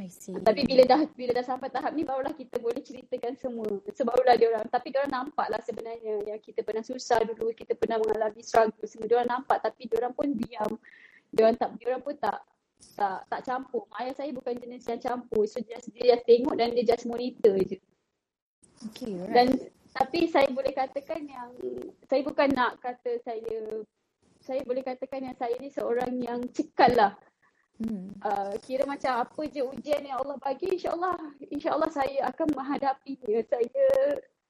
[0.00, 0.32] I see.
[0.32, 3.68] Tapi bila dah bila dah sampai tahap ni barulah kita boleh ceritakan semua.
[3.96, 7.52] So barulah dia orang tapi dia orang nampak lah sebenarnya yang kita pernah susah dulu,
[7.52, 9.08] kita pernah mengalami struggle semua.
[9.08, 10.72] Dia orang nampak tapi dia orang pun diam.
[11.32, 12.38] Dia orang tak dia orang pun tak
[12.96, 13.84] tak tak campur.
[13.96, 15.44] Ayah saya bukan jenis yang campur.
[15.44, 17.80] So just, dia just tengok dan dia just monitor je.
[18.88, 19.32] Okay, right.
[19.34, 19.48] Dan
[19.90, 21.50] tapi saya boleh katakan yang
[22.06, 23.84] saya bukan nak kata saya
[24.40, 27.12] saya boleh katakan yang saya ni seorang yang cekal lah.
[27.80, 28.12] Hmm.
[28.20, 31.16] Uh, kira macam apa je ujian yang Allah bagi insyaAllah
[31.48, 33.86] insyaAllah saya akan menghadapinya saya,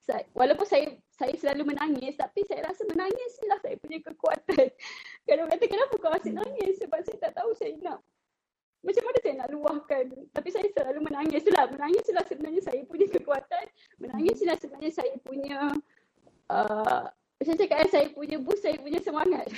[0.03, 4.75] saya walaupun saya saya selalu menangis tapi saya rasa menangis lah saya punya kekuatan
[5.31, 8.03] Kadang kata kenapa kau asyik nangis sebab saya tak tahu saya nak
[8.81, 13.07] macam mana saya nak luahkan tapi saya selalu menangis lah menangis lah sebenarnya saya punya
[13.13, 13.67] kekuatan
[14.01, 15.59] menangis lah sebenarnya saya punya
[16.49, 17.05] uh,
[17.41, 19.49] saya cakap saya punya boost saya punya semangat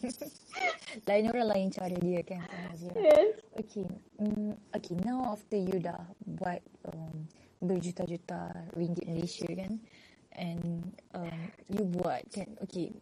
[1.08, 3.00] lain orang lain cara dia kan Azira.
[3.00, 3.40] yes.
[3.56, 3.88] Okay.
[4.20, 6.60] Um, okay, now after you dah buat
[6.92, 7.24] um,
[7.64, 9.80] berjuta-juta ringgit Malaysia kan
[10.36, 11.40] and um,
[11.72, 12.92] you buat kan okay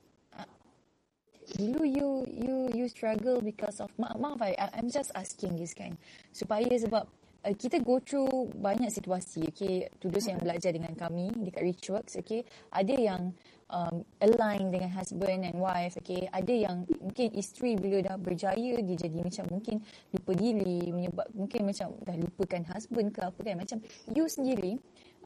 [1.57, 5.96] dulu you you you struggle because of ma- maaf I, I'm just asking this kan.
[6.30, 7.05] Supaya sebab
[7.44, 9.88] uh, kita go through banyak situasi okay?
[9.98, 12.44] Tudus yang belajar dengan kami dekat Richworks okay?
[12.72, 13.32] Ada yang
[13.72, 16.28] um, align dengan husband and wife okay?
[16.30, 19.76] Ada yang mungkin isteri bila dah berjaya dia jadi macam mungkin
[20.12, 23.57] lupa diri menyebab mungkin macam dah lupakan husband ke apa kan.
[23.57, 23.78] Macam
[24.12, 24.76] you sendiri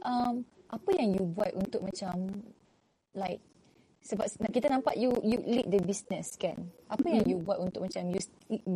[0.05, 2.31] um, apa yang you buat untuk macam
[3.15, 3.41] like
[4.05, 6.69] sebab kita nampak you you lead the business kan?
[6.93, 8.21] Apa yang you buat untuk macam you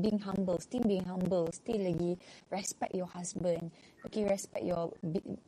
[0.01, 2.17] being humble still being humble still lagi
[2.49, 3.69] respect your husband
[4.09, 4.89] okay respect your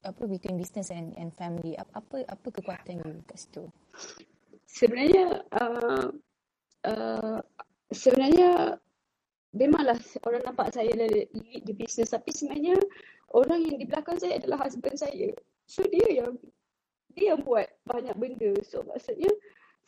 [0.04, 1.72] apa between business and and family.
[1.80, 3.64] Apa apa, apa kekuatan you kat situ?
[4.68, 6.12] Sebenarnya uh,
[6.84, 7.40] uh,
[7.88, 8.76] sebenarnya
[9.56, 12.12] memanglah orang nampak saya lead the business.
[12.12, 12.76] Tapi sebenarnya
[13.32, 15.32] orang yang di belakang saya adalah husband saya.
[15.64, 16.36] So dia yang
[17.16, 18.54] dia yang buat banyak benda.
[18.62, 19.32] So maksudnya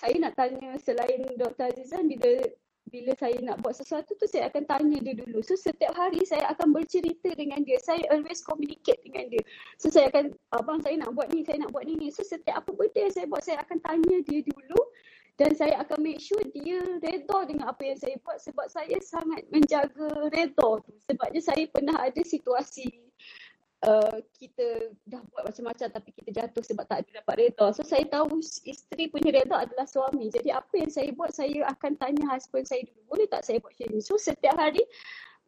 [0.02, 1.70] saya nak tanya selain Dr.
[1.70, 2.42] Azizan bila
[2.90, 5.38] bila saya nak buat sesuatu tu saya akan tanya dia dulu.
[5.46, 7.78] So setiap hari saya akan bercerita dengan dia.
[7.78, 9.38] Saya always communicate dengan dia.
[9.78, 12.10] So saya akan abang saya nak buat ni, saya nak buat ni ni.
[12.10, 14.80] So setiap apa benda yang saya buat saya akan tanya dia dulu
[15.38, 19.46] dan saya akan make sure dia redha dengan apa yang saya buat sebab saya sangat
[19.54, 20.92] menjaga redha tu.
[21.06, 22.90] Sebabnya saya pernah ada situasi
[23.82, 27.66] uh, kita dah buat macam-macam tapi kita jatuh sebab tak ada dapat reda.
[27.74, 30.30] So saya tahu isteri punya reda adalah suami.
[30.30, 33.00] Jadi apa yang saya buat saya akan tanya husband saya dulu.
[33.14, 34.00] Boleh tak saya buat macam ni?
[34.00, 34.82] So setiap hari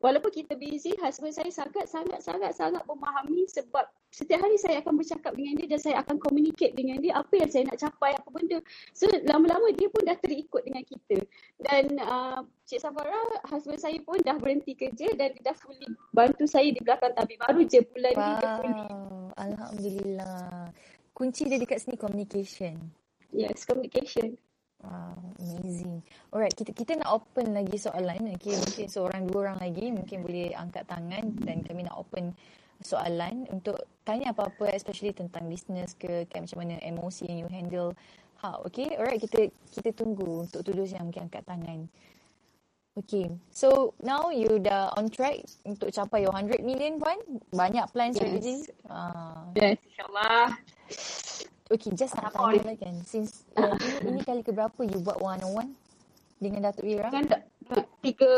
[0.04, 5.00] walaupun kita busy, husband saya sangat sangat sangat sangat memahami sebab setiap hari saya akan
[5.00, 8.28] bercakap dengan dia dan saya akan communicate dengan dia apa yang saya nak capai, apa
[8.28, 8.60] benda.
[8.92, 11.24] So lama-lama dia pun dah terikut dengan kita.
[11.56, 13.16] Dan uh, Cik Safara,
[13.48, 17.40] husband saya pun dah berhenti kerja dan dia dah fully bantu saya di belakang tabik.
[17.40, 18.20] Baru je bulan wow.
[18.20, 18.84] ni dia fully.
[19.40, 20.68] Alhamdulillah.
[21.16, 22.76] Kunci dia dekat sini communication.
[23.32, 24.36] Yes, communication.
[24.84, 26.04] Wow, amazing.
[26.28, 28.36] Alright, kita kita nak open lagi soalan.
[28.36, 32.36] Okay, mungkin seorang dua orang lagi mungkin boleh angkat tangan dan kami nak open
[32.84, 37.96] soalan untuk tanya apa-apa especially tentang business ke kayak macam mana emosi yang you handle.
[38.44, 38.92] Ha, okay.
[39.00, 41.88] Alright, kita kita tunggu untuk tudus yang mungkin angkat tangan.
[42.94, 47.18] Okay, so now you dah on track untuk capai your 100 million puan?
[47.50, 48.22] Banyak plans yes.
[48.22, 48.56] already?
[48.86, 50.54] Uh, yes, insyaAllah.
[51.74, 52.94] Okay, just nak tanya lah kan.
[53.02, 53.74] Since uh,
[54.06, 55.70] ini, ini kali keberapa you buat one on one
[56.38, 57.10] dengan Datuk Ira?
[57.10, 57.26] Kan
[57.98, 58.30] tiga,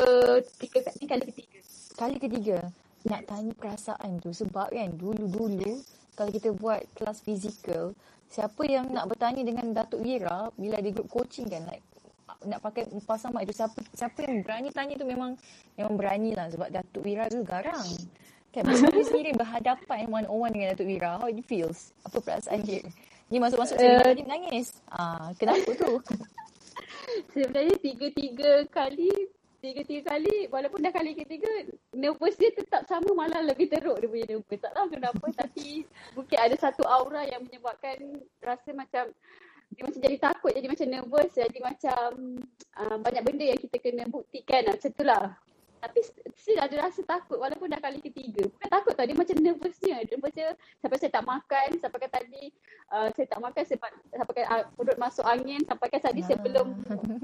[0.56, 1.58] tiga, ini kali ketiga.
[2.00, 2.58] Kali ketiga.
[3.04, 5.84] Nak tanya perasaan tu sebab kan dulu-dulu
[6.16, 7.92] kalau kita buat kelas fizikal,
[8.32, 11.84] siapa yang nak bertanya dengan Datuk Ira bila di group coaching kan like
[12.46, 15.38] nak pakai pasang mak itu siapa siapa yang berani tanya tu memang
[15.78, 17.86] memang berani lah sebab Datuk Wira tu garang.
[18.50, 21.92] Kan dia sendiri berhadapan one on one dengan Datuk Wira, how it feels?
[22.08, 22.80] Apa perasaan dia?
[23.26, 24.70] Ni masuk-masuk uh, tadi menangis.
[24.86, 25.98] Ah, kenapa tu?
[27.34, 29.10] Sebenarnya tiga-tiga kali
[29.56, 31.48] tiga-tiga kali walaupun dah kali ketiga
[31.90, 35.82] nervous dia tetap sama malah lebih teruk dia punya nervous tak tahu kenapa tapi
[36.14, 39.10] mungkin ada satu aura yang menyebabkan rasa macam
[39.74, 42.08] dia macam jadi takut jadi macam nervous jadi macam
[42.78, 45.24] uh, banyak benda yang kita kena buktikan macam itulah
[45.86, 46.02] tapi
[46.34, 48.42] still ada rasa takut walaupun dah kali ketiga.
[48.50, 49.96] Bukan takut tau, dia macam nervousnya.
[50.02, 50.48] Dia macam
[50.82, 52.44] sampai saya tak makan, sampai kan tadi
[52.90, 56.66] uh, saya tak makan sebab sampai kan uh, perut masuk angin, sampai kan tadi sebelum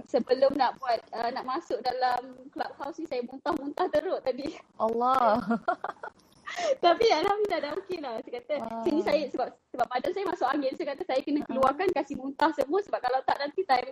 [0.06, 4.54] sebelum nak buat uh, nak masuk dalam clubhouse ni saya muntah-muntah teruk tadi.
[4.78, 5.42] Allah.
[6.84, 8.20] Tapi alhamdulillah dah okey lah.
[8.22, 8.84] Saya kata wow.
[8.84, 12.52] sini saya sebab sebab badan saya masuk angin, saya kata saya kena keluarkan kasih muntah
[12.54, 13.90] semua sebab kalau tak nanti time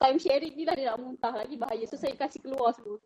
[0.00, 1.84] time sharing ni lah dia nak muntah lagi bahaya.
[1.86, 2.98] So saya kasih keluar semua.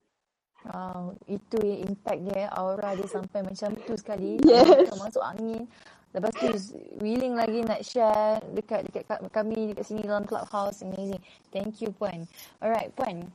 [0.66, 4.40] Wow, itu yang impact dia, aura dia sampai macam tu sekali.
[4.48, 4.90] Yes.
[4.98, 5.70] Masuk angin.
[6.10, 6.48] Lepas tu
[7.04, 10.82] willing lagi nak share dekat dekat kami dekat sini dalam clubhouse.
[10.82, 11.20] Amazing.
[11.52, 12.26] Thank you Puan.
[12.64, 13.28] Alright Puan.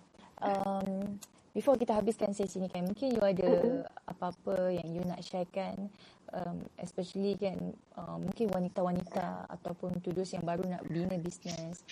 [0.44, 1.22] Um,
[1.56, 5.88] before kita habiskan sesi ni kan, mungkin you ada apa-apa yang you nak sharekan
[6.34, 7.58] um, especially kan
[7.96, 11.86] uh, mungkin wanita-wanita ataupun tudus yang baru nak bina bisnes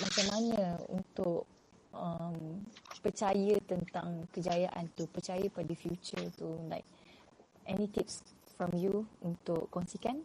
[0.00, 1.44] macam mana untuk
[1.92, 2.60] um,
[3.00, 6.48] percaya tentang kejayaan tu, percaya pada future tu.
[6.68, 6.88] Like,
[7.68, 8.20] any tips
[8.58, 10.20] from you untuk kongsikan?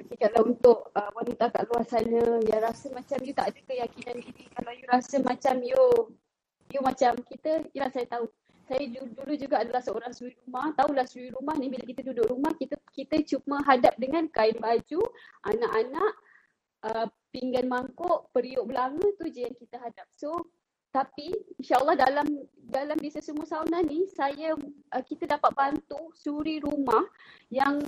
[0.00, 4.16] Okay, kalau untuk uh, wanita kat luar sana yang rasa macam you tak ada keyakinan
[4.20, 5.80] diri, kalau you rasa macam you
[6.70, 8.30] You macam kita, ya saya tahu.
[8.70, 10.70] Saya dulu, dulu juga adalah seorang suri rumah.
[10.78, 15.02] Tahulah suri rumah ni bila kita duduk rumah, kita kita cuma hadap dengan kain baju,
[15.50, 16.12] anak-anak,
[16.86, 20.06] uh, pinggan mangkuk, periuk belanga tu je yang kita hadap.
[20.14, 20.50] So
[20.90, 21.30] tapi
[21.62, 22.26] insyaAllah dalam
[22.66, 24.58] dalam bisnes semua sauna ni saya
[24.90, 27.06] uh, kita dapat bantu suri rumah
[27.46, 27.78] yang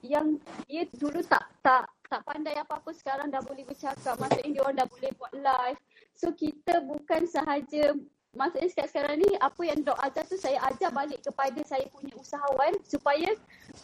[0.00, 4.16] yang dia dulu tak tak tak pandai apa-apa sekarang dah boleh bercakap.
[4.16, 5.80] Maksudnya dia orang dah boleh buat live.
[6.16, 7.92] So kita bukan sahaja
[8.36, 12.12] maksudnya sekarang, sekarang ni apa yang dok ajar tu saya ajar balik kepada saya punya
[12.20, 13.32] usahawan supaya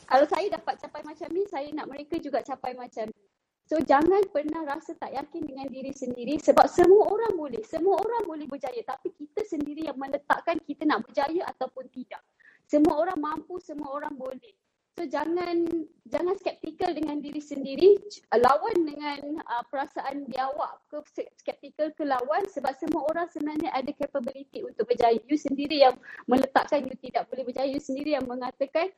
[0.08, 3.31] kalau saya dapat capai macam ni saya nak mereka juga capai macam ni
[3.72, 7.64] So jangan pernah rasa tak yakin dengan diri sendiri sebab semua orang boleh.
[7.64, 12.20] Semua orang boleh berjaya tapi kita sendiri yang meletakkan kita nak berjaya ataupun tidak.
[12.68, 14.52] Semua orang mampu, semua orang boleh.
[14.92, 17.96] So jangan jangan skeptikal dengan diri sendiri,
[18.36, 24.68] lawan dengan uh, perasaan biawak ke skeptikal ke lawan sebab semua orang sebenarnya ada capability
[24.68, 25.16] untuk berjaya.
[25.24, 25.96] You sendiri yang
[26.28, 28.92] meletakkan you tidak boleh berjaya, you sendiri yang mengatakan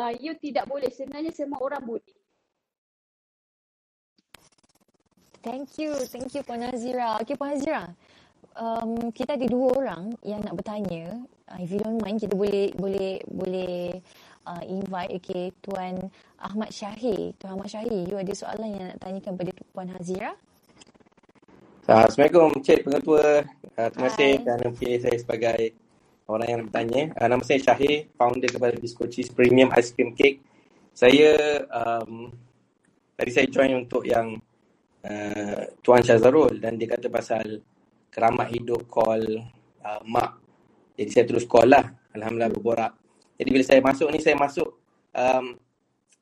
[0.00, 0.88] uh, you tidak boleh.
[0.88, 2.23] Sebenarnya semua orang boleh.
[5.44, 7.20] Thank you, thank you Puan Nazira.
[7.20, 7.92] Okay Puan Nazira,
[8.56, 11.20] um, kita ada dua orang yang nak bertanya.
[11.44, 14.00] Uh, if you don't mind, kita boleh boleh boleh
[14.48, 16.00] uh, invite okay, Tuan
[16.40, 17.36] Ahmad Syahir.
[17.36, 20.32] Tuan Ahmad Syahir, you ada soalan yang nak tanyakan kepada Puan Hazira?
[21.84, 23.44] Uh, Assalamualaikum Cik Pengetua.
[23.76, 25.60] Uh, terima kasih kerana pilih saya sebagai
[26.24, 27.02] orang yang bertanya.
[27.20, 30.40] Uh, nama saya Syahir, founder kepada Bisco Cheese Premium Ice Cream Cake.
[30.96, 31.36] Saya,
[31.68, 32.32] um,
[33.12, 34.40] tadi saya join untuk yang
[35.04, 37.60] uh, Tuan Syazarul dan dia kata pasal
[38.08, 39.22] keramat hidup call
[39.84, 40.40] uh, mak.
[40.96, 41.84] Jadi saya terus call lah.
[42.14, 42.92] Alhamdulillah berborak.
[43.34, 44.68] Jadi bila saya masuk ni, saya masuk
[45.10, 45.58] um,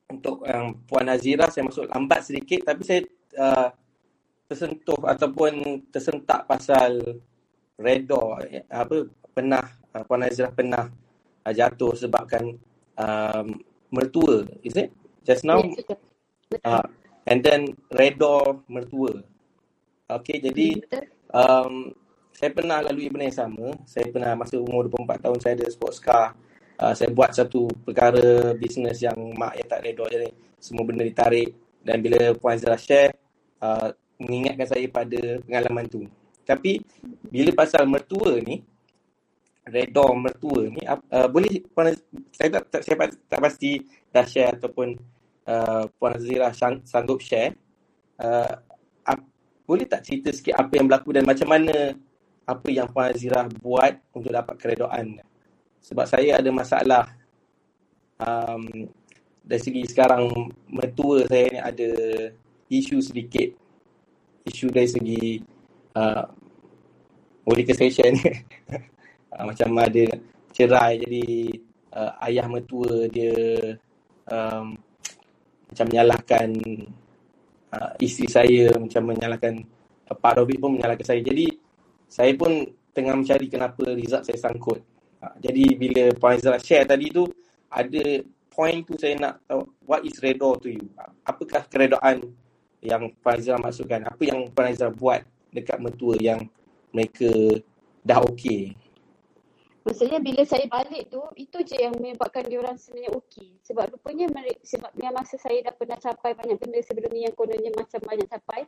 [0.09, 3.05] untuk yang Puan Nazira, saya masuk lambat sedikit tapi saya
[3.37, 3.69] uh,
[4.49, 6.99] tersentuh ataupun tersentak pasal
[7.77, 8.37] redor
[8.69, 9.63] apa pernah
[9.93, 10.85] uh, Puan Nazira pernah
[11.45, 12.53] uh, jatuh sebabkan
[12.97, 13.47] um,
[13.89, 14.89] mertua is it
[15.25, 15.57] just now
[16.65, 16.85] uh,
[17.23, 19.23] And then redor mertua.
[20.11, 20.83] Okay, jadi
[21.31, 21.95] um,
[22.35, 23.67] saya pernah lalui benda yang sama.
[23.87, 26.35] Saya pernah masa umur 24 tahun saya ada sports car.
[26.75, 30.11] Uh, saya buat satu perkara bisnes yang mak yang tak redor.
[30.11, 31.55] Jadi semua benda ditarik.
[31.83, 33.15] Dan bila Puan Zara share,
[33.63, 36.03] uh, mengingatkan saya pada pengalaman tu.
[36.43, 36.83] Tapi
[37.31, 38.59] bila pasal mertua ni,
[39.63, 41.95] redor mertua ni, uh, boleh Puan,
[42.35, 43.79] saya tak, saya tak pasti
[44.11, 44.99] dah share ataupun
[45.47, 47.55] uh, Puan Azira sang, sanggup share,
[48.19, 48.53] uh,
[49.07, 49.19] ap,
[49.63, 51.95] boleh tak cerita sikit apa yang berlaku dan macam mana
[52.43, 55.19] apa yang Puan Azira buat untuk dapat keredoan?
[55.83, 57.11] Sebab saya ada masalah
[58.19, 58.87] um,
[59.43, 60.31] dari segi sekarang
[60.71, 61.91] mertua saya ni ada
[62.71, 63.51] isu sedikit.
[64.43, 65.39] Isu dari segi
[65.95, 66.27] uh,
[67.43, 68.15] molestation
[69.35, 70.05] uh, macam ada
[70.53, 71.25] cerai jadi
[71.95, 73.35] uh, ayah mertua dia
[74.29, 74.77] um,
[75.73, 76.49] macam menyalahkan
[77.73, 79.57] uh, isteri saya, macam menyalahkan
[80.07, 81.21] uh, part of it pun menyalahkan saya.
[81.25, 81.49] Jadi
[82.05, 82.61] saya pun
[82.93, 84.85] tengah mencari kenapa result saya sangkut.
[85.17, 87.25] Uh, jadi bila Puan Aizah share tadi tu,
[87.73, 88.21] ada
[88.53, 90.85] point tu saya nak tahu, what is redor to you?
[90.93, 92.21] Uh, apakah keredaan
[92.85, 94.05] yang Puan Aizah maksudkan?
[94.05, 96.45] Apa yang Puan Aizah buat dekat mertua yang
[96.93, 97.33] mereka
[98.05, 98.77] dah okey?
[99.83, 103.59] Maksudnya bila saya balik tu, itu je yang menyebabkan dia orang sebenarnya okey.
[103.67, 104.31] Sebab rupanya
[104.63, 108.27] sebab yang masa saya dah pernah capai banyak benda sebelum ni yang kononnya macam banyak
[108.31, 108.63] capai.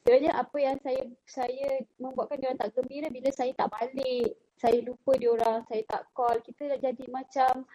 [0.00, 4.30] Sebenarnya apa yang saya saya membuatkan dia orang tak gembira bila saya tak balik.
[4.62, 6.38] Saya lupa dia orang, saya tak call.
[6.38, 7.66] Kita dah jadi macam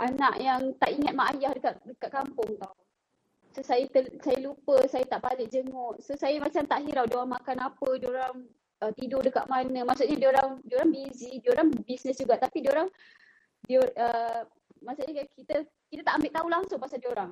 [0.00, 2.72] anak yang tak ingat mak ayah dekat dekat kampung tau.
[3.52, 6.00] So saya ter, saya lupa, saya tak balik jenguk.
[6.00, 8.48] So saya macam tak hirau dia orang makan apa, dia orang
[8.80, 9.84] uh, tidur dekat mana.
[9.84, 12.88] Maksudnya dia orang dia orang busy, dia orang business juga tapi dia orang
[13.68, 14.40] dia uh,
[14.80, 17.30] maksudnya kita kita tak ambil tahu langsung pasal dia orang.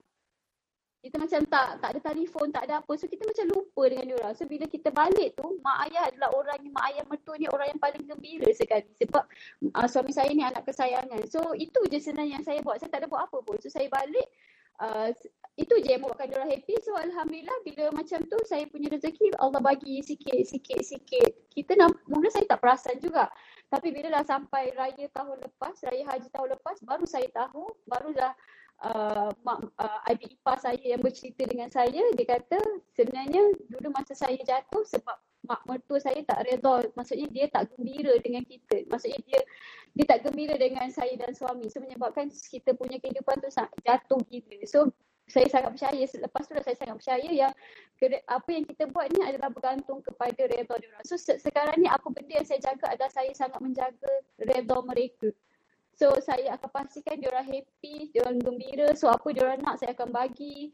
[0.99, 2.93] Kita macam tak tak ada telefon, tak ada apa.
[2.99, 4.35] So kita macam lupa dengan dia orang.
[4.35, 7.71] So bila kita balik tu, mak ayah adalah orang yang mak ayah mertua ni orang
[7.71, 9.25] yang paling gembira sekali sebab
[9.79, 11.23] uh, suami saya ni anak kesayangan.
[11.31, 12.83] So itu je sebenarnya yang saya buat.
[12.83, 13.63] Saya tak ada buat apa pun.
[13.63, 14.27] So saya balik
[14.83, 15.15] uh,
[15.59, 16.75] itu je yang membuatkan dia orang happy.
[16.87, 21.31] So Alhamdulillah bila macam tu saya punya rezeki Allah bagi sikit, sikit, sikit.
[21.51, 23.27] Kita nak, mula saya tak perasan juga.
[23.67, 28.33] Tapi bila dah sampai raya tahun lepas, raya haji tahun lepas, baru saya tahu, barulah
[28.87, 32.63] uh, mak, uh, adik ipar saya yang bercerita dengan saya, dia kata
[32.95, 36.87] sebenarnya dulu masa saya jatuh sebab mak mertua saya tak redha.
[36.95, 38.87] Maksudnya dia tak gembira dengan kita.
[38.87, 39.41] Maksudnya dia
[39.99, 41.67] dia tak gembira dengan saya dan suami.
[41.67, 43.51] So menyebabkan kita punya kehidupan tu
[43.83, 44.55] jatuh gitu.
[44.71, 44.79] So
[45.29, 47.53] saya sangat percaya lepas tu saya sangat percaya yang
[48.25, 51.05] apa yang kita buat ni adalah bergantung kepada redha diorang.
[51.05, 55.29] So se- sekarang ni apa benda yang saya jaga adalah saya sangat menjaga redha mereka.
[55.99, 58.95] So saya akan pastikan diorang happy, diorang gembira.
[58.95, 60.71] So apa diorang nak saya akan bagi.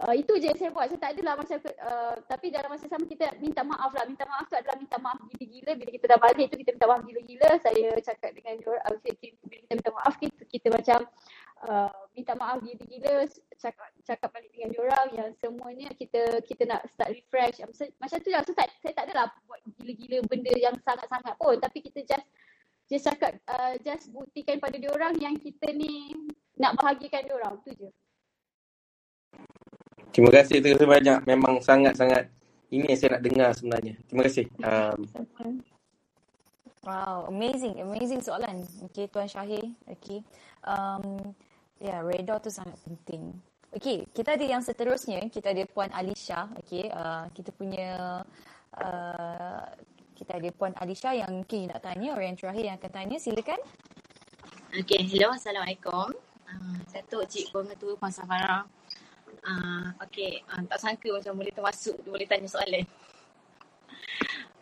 [0.00, 0.88] Uh, itu je yang saya buat.
[0.88, 4.08] Saya tak adalah macam uh, tapi dalam masa sama kita minta maaf lah.
[4.08, 5.76] Minta maaf tu adalah minta maaf gila-gila.
[5.76, 7.50] Bila kita dah balik tu kita minta maaf gila-gila.
[7.60, 9.36] Saya cakap dengan diorang, uh, bila kita
[9.68, 10.98] minta maaf kita, kita macam
[11.66, 13.26] uh, minta maaf gila-gila.
[13.60, 17.60] Cakap, cakap balik dengan diorang yang semuanya kita kita nak start refresh.
[17.60, 18.40] Macam, macam tu lah.
[18.44, 21.56] So, tak, saya tak adalah buat gila-gila benda yang sangat-sangat pun.
[21.60, 22.26] Tapi kita just
[22.90, 26.10] just cakap, uh, just buktikan pada diorang yang kita ni
[26.58, 27.60] nak bahagikan diorang.
[27.62, 27.88] Tu je.
[30.10, 31.18] Terima kasih, terima kasih banyak.
[31.22, 32.26] Memang sangat-sangat
[32.74, 33.94] ini yang saya nak dengar sebenarnya.
[34.10, 34.46] Terima kasih.
[34.64, 34.98] Um,
[36.80, 38.64] Wow, amazing, amazing soalan.
[38.88, 39.68] Okay, Tuan Syahir.
[39.84, 40.24] Okay.
[40.64, 41.36] Um,
[41.80, 43.32] ya, yeah, radar tu sangat penting.
[43.70, 45.22] Okay, kita ada yang seterusnya.
[45.30, 46.50] Kita ada Puan Alisha.
[46.62, 48.20] Okay, uh, kita punya...
[48.74, 49.66] Uh,
[50.18, 52.12] kita ada Puan Alisha yang mungkin nak tanya.
[52.12, 53.16] Orang yang terakhir yang akan tanya.
[53.16, 53.60] Silakan.
[54.74, 55.32] Okay, hello.
[55.32, 56.12] Assalamualaikum.
[56.50, 58.66] Uh, Datuk Cik Pengetua Puan Safara.
[59.40, 62.84] Uh, okay, uh, tak sangka macam boleh termasuk, boleh tanya soalan.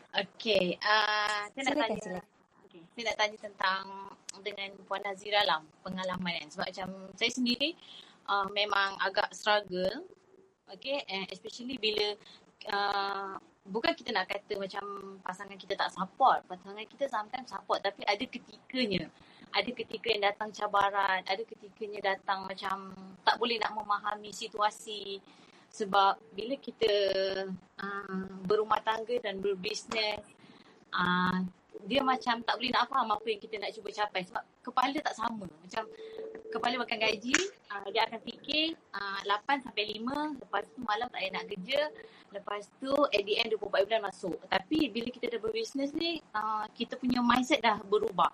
[0.09, 2.19] Okay, uh, saya nak tanya.
[2.67, 3.83] Okay, saya nak tanya tentang
[4.45, 6.49] dengan Puan Nazira lah pengalaman kan.
[6.53, 7.75] Sebab macam saya sendiri
[8.29, 10.05] uh, memang agak struggle.
[10.69, 12.13] Okay, and especially bila
[12.69, 16.45] uh, bukan kita nak kata macam pasangan kita tak support.
[16.45, 19.09] Pasangan kita sometimes support tapi ada ketikanya
[19.53, 22.93] ada ketika yang datang cabaran, ada ketikanya datang macam
[23.25, 25.21] tak boleh nak memahami situasi
[25.69, 26.93] sebab bila kita
[27.81, 30.25] uh, berumah tangga dan berbisnes
[30.93, 31.45] uh,
[31.89, 35.15] dia macam tak boleh nak faham apa yang kita nak cuba capai sebab kepala tak
[35.17, 35.85] sama macam
[36.53, 37.37] kepala makan gaji
[37.73, 41.81] uh, dia akan fikir uh, 8 sampai 5 lepas tu malam tak payah nak kerja
[42.29, 46.69] lepas tu at the end 24 bulan masuk tapi bila kita dah berbisnes ni uh,
[46.77, 48.29] kita punya mindset dah berubah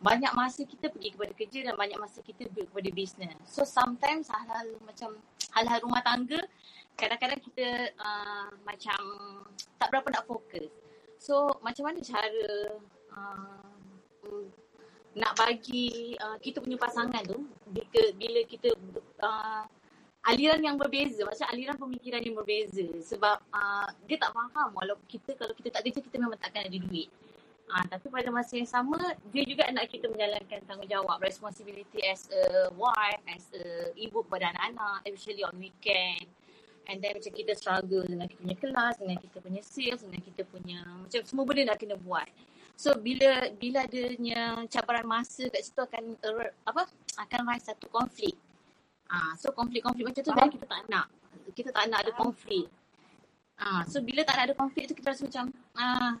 [0.00, 3.36] banyak masa kita pergi kepada kerja dan banyak masa kita pergi kepada bisnes.
[3.44, 5.12] So sometimes hal-hal macam
[5.52, 6.40] hal-hal rumah tangga
[6.96, 7.66] kadang-kadang kita
[8.00, 9.00] uh, macam
[9.76, 10.72] tak berapa nak fokus.
[11.20, 12.48] So macam mana cara
[13.12, 13.60] uh,
[15.12, 18.72] nak bagi uh, kita punya pasangan tu bila, bila kita
[19.20, 19.68] uh,
[20.24, 25.36] aliran yang berbeza macam aliran pemikiran yang berbeza sebab uh, dia tak faham walaupun kita
[25.36, 27.12] kalau kita tak kerja kita memang takkan ada duit.
[27.70, 28.98] Ha, tapi pada masa yang sama,
[29.30, 35.06] dia juga nak kita menjalankan tanggungjawab, responsibility as a wife, as a ibu kepada anak-anak,
[35.06, 36.26] especially on weekend.
[36.88, 40.42] And then macam kita struggle dengan kita punya kelas, dengan kita punya sales, dengan kita
[40.48, 42.26] punya, macam semua benda nak kena buat.
[42.80, 46.88] So bila bila adanya cabaran masa kat situ akan uh, apa
[47.20, 48.32] akan rise satu konflik.
[49.04, 51.06] Ah, so konflik-konflik macam tu dan kita tak nak.
[51.52, 52.72] Kita tak nak ada konflik.
[53.60, 56.16] Ah, so bila tak nak ada konflik tu kita rasa macam ah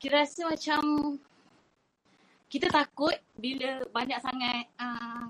[0.00, 0.82] kita rasa macam
[2.48, 5.28] kita takut bila banyak sangat uh,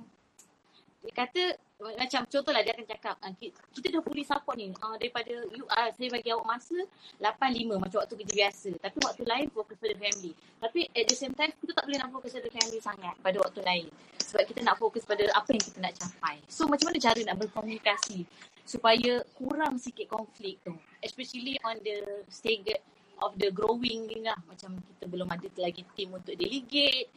[1.03, 1.43] dia kata
[1.81, 3.33] macam contohlah dia akan cakap uh,
[3.73, 4.69] kita dah fully support ni.
[4.85, 6.77] Uh, daripada you uh, saya bagi awak masa
[7.17, 8.71] 8-5 macam waktu kerja biasa.
[8.77, 10.33] Tapi waktu lain fokus pada family.
[10.61, 13.61] Tapi at the same time kita tak boleh nak fokus pada family sangat pada waktu
[13.65, 13.87] lain.
[14.21, 16.37] Sebab kita nak fokus pada apa yang kita nak capai.
[16.47, 18.29] So macam mana cara nak berkomunikasi
[18.69, 20.77] supaya kurang sikit konflik tu?
[21.01, 22.77] Especially on the stage
[23.21, 24.37] of the growing ni lah.
[24.49, 27.09] Macam kita belum ada lagi team untuk delegate.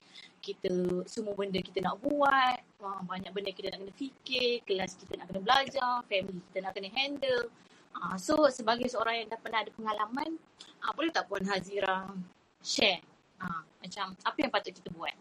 [0.44, 0.76] Kita
[1.08, 2.60] semua benda kita nak buat.
[2.84, 4.60] Wah, banyak benda kita nak kena fikir.
[4.68, 6.04] Kelas kita nak kena belajar.
[6.12, 7.48] Family kita nak kena handle.
[7.94, 10.36] Uh, so sebagai seorang yang dah pernah ada pengalaman,
[10.84, 12.10] uh, boleh tak Puan Hazira
[12.60, 13.00] share
[13.38, 15.14] uh, macam apa yang patut kita buat?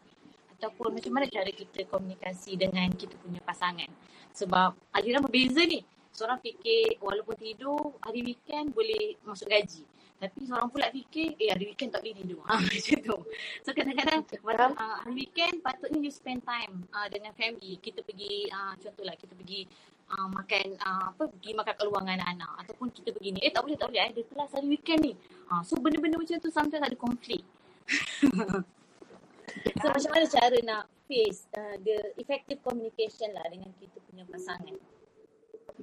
[0.59, 3.87] Ataupun macam mana cara kita komunikasi dengan kita punya pasangan?
[4.33, 5.85] Sebab aliran berbeza ni.
[6.12, 9.85] Seorang fikir walaupun tidur hari weekend boleh masuk gaji.
[10.23, 12.39] Tapi seorang pula fikir, eh hari weekend tak boleh tidur.
[12.47, 13.18] Ha, macam tu.
[13.66, 17.75] So kadang-kadang pada uh, hari weekend patutnya you spend time uh, dengan family.
[17.83, 19.66] Kita pergi, uh, contohlah kita pergi
[20.14, 22.53] uh, makan, uh, apa, pergi makan keluar dengan anak-anak.
[22.62, 23.99] Ataupun kita pergi ni, eh tak boleh, tak boleh.
[23.99, 25.12] Eh, ada kelas hari weekend ni.
[25.51, 27.43] Uh, so benda-benda macam tu sometimes ada konflik.
[29.83, 34.91] so macam mana cara nak face uh, the effective communication lah dengan kita punya pasangan?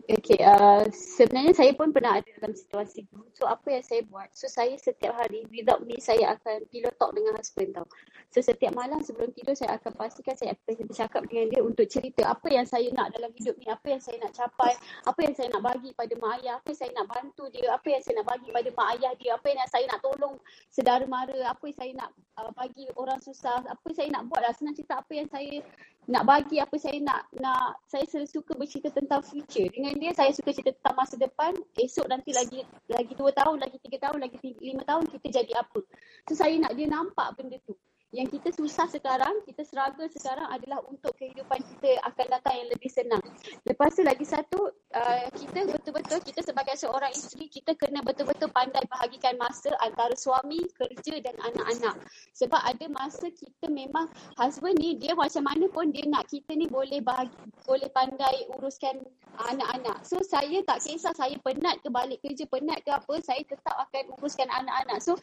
[0.09, 3.21] Okay, uh, sebenarnya saya pun pernah ada dalam situasi tu.
[3.37, 4.29] So, apa yang saya buat?
[4.33, 7.85] So, saya setiap hari, without me, saya akan pillow talk dengan husband tau.
[8.33, 12.25] So, setiap malam sebelum tidur, saya akan pastikan saya akan bercakap dengan dia untuk cerita
[12.25, 14.73] apa yang saya nak dalam hidup ni, apa yang saya nak capai,
[15.05, 17.87] apa yang saya nak bagi pada mak ayah, apa yang saya nak bantu dia, apa
[17.89, 20.35] yang saya nak bagi pada mak ayah dia, apa yang saya nak tolong
[20.73, 23.61] saudara mara, apa yang saya nak uh, bagi orang susah.
[23.65, 24.53] Apa saya nak buat lah.
[24.57, 25.61] Senang cerita apa yang saya
[26.09, 29.69] nak bagi, apa saya nak, nak saya suka bercerita tentang future.
[29.79, 31.55] Dengan dia saya suka cerita tentang masa depan.
[31.79, 35.79] Esok nanti lagi lagi dua tahun, lagi tiga tahun, lagi lima tahun kita jadi apa.
[36.27, 37.79] So saya nak dia nampak benda tu
[38.09, 42.89] yang kita susah sekarang, kita struggle sekarang adalah untuk kehidupan kita akan datang yang lebih
[42.89, 43.21] senang.
[43.69, 48.81] Lepas tu lagi satu, uh, kita betul-betul, kita sebagai seorang isteri, kita kena betul-betul pandai
[48.89, 52.01] bahagikan masa antara suami, kerja dan anak-anak.
[52.33, 54.09] Sebab ada masa kita memang,
[54.41, 57.37] husband ni dia macam mana pun dia nak kita ni boleh bahagi,
[57.69, 59.05] boleh pandai uruskan
[59.37, 60.01] anak-anak.
[60.01, 64.17] So saya tak kisah saya penat ke balik kerja, penat ke apa, saya tetap akan
[64.17, 64.97] uruskan anak-anak.
[64.97, 65.13] So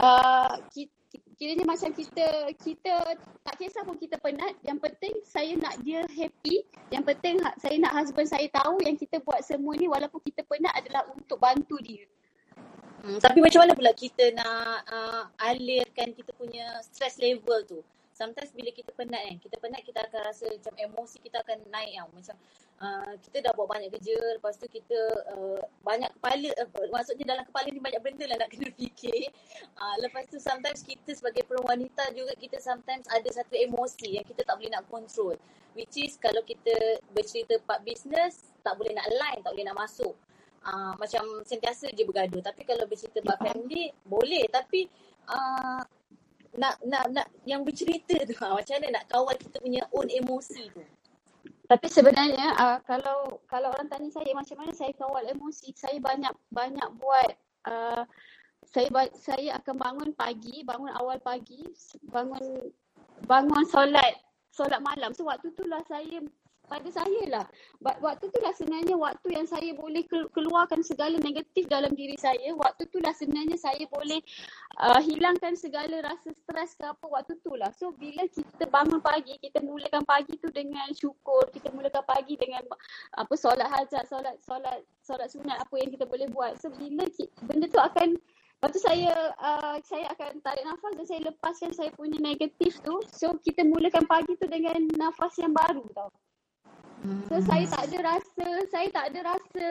[0.00, 1.01] uh, kita
[1.36, 2.94] kiranya macam kita kita
[3.44, 4.56] tak kisah pun kita penat.
[4.64, 6.64] Yang penting saya nak dia happy.
[6.88, 10.46] Yang penting ha, saya nak husband saya tahu yang kita buat semua ni walaupun kita
[10.46, 12.04] penat adalah untuk bantu dia.
[13.02, 17.82] Hmm, tapi macam mana pula kita nak uh, alirkan kita punya stress level tu
[18.12, 21.92] sometimes bila kita penat kan kita penat kita akan rasa macam emosi kita akan naik
[21.98, 22.08] tau.
[22.12, 22.36] Macam
[22.78, 24.98] uh, kita dah buat banyak kerja lepas tu kita
[25.32, 29.32] uh, banyak kepala uh, maksudnya dalam kepala ni banyak benda lah nak kena fikir.
[29.80, 34.24] Uh, lepas tu sometimes kita sebagai perempuan wanita juga kita sometimes ada satu emosi yang
[34.28, 35.34] kita tak boleh nak control.
[35.72, 40.12] Which is kalau kita bercerita part business tak boleh nak line tak boleh nak masuk.
[40.62, 42.44] Uh, macam sentiasa je bergaduh.
[42.44, 44.46] Tapi kalau bercerita part family boleh.
[44.52, 44.86] Tapi
[45.26, 45.82] uh,
[46.52, 50.68] nak nak nak yang bercerita tu ha, macam mana nak kawal kita punya own emosi
[50.72, 50.84] tu?
[51.68, 56.34] Tapi sebenarnya uh, kalau kalau orang tanya saya macam mana saya kawal emosi saya banyak
[56.52, 57.32] banyak buat
[57.64, 58.04] uh,
[58.68, 61.64] saya saya akan bangun pagi bangun awal pagi
[62.12, 62.68] bangun
[63.24, 64.20] bangun solat
[64.52, 65.16] solat malam.
[65.16, 66.20] So waktu tu lah saya
[66.66, 67.44] pada saya lah.
[67.82, 72.54] Waktu tu lah sebenarnya waktu yang saya boleh keluarkan segala negatif dalam diri saya.
[72.54, 74.22] Waktu tu lah sebenarnya saya boleh
[74.78, 77.68] uh, hilangkan segala rasa stres ke apa waktu tu lah.
[77.76, 81.50] So bila kita bangun pagi, kita mulakan pagi tu dengan syukur.
[81.50, 82.64] Kita mulakan pagi dengan
[83.16, 86.56] apa solat hajat, solat, solat, solat sunat apa yang kita boleh buat.
[86.56, 88.16] So bila kita, benda tu akan
[88.62, 93.02] Lepas tu saya uh, saya akan tarik nafas dan saya lepaskan saya punya negatif tu.
[93.10, 96.14] So kita mulakan pagi tu dengan nafas yang baru tau.
[97.02, 97.46] So hmm.
[97.50, 99.66] saya tak ada rasa, saya tak ada rasa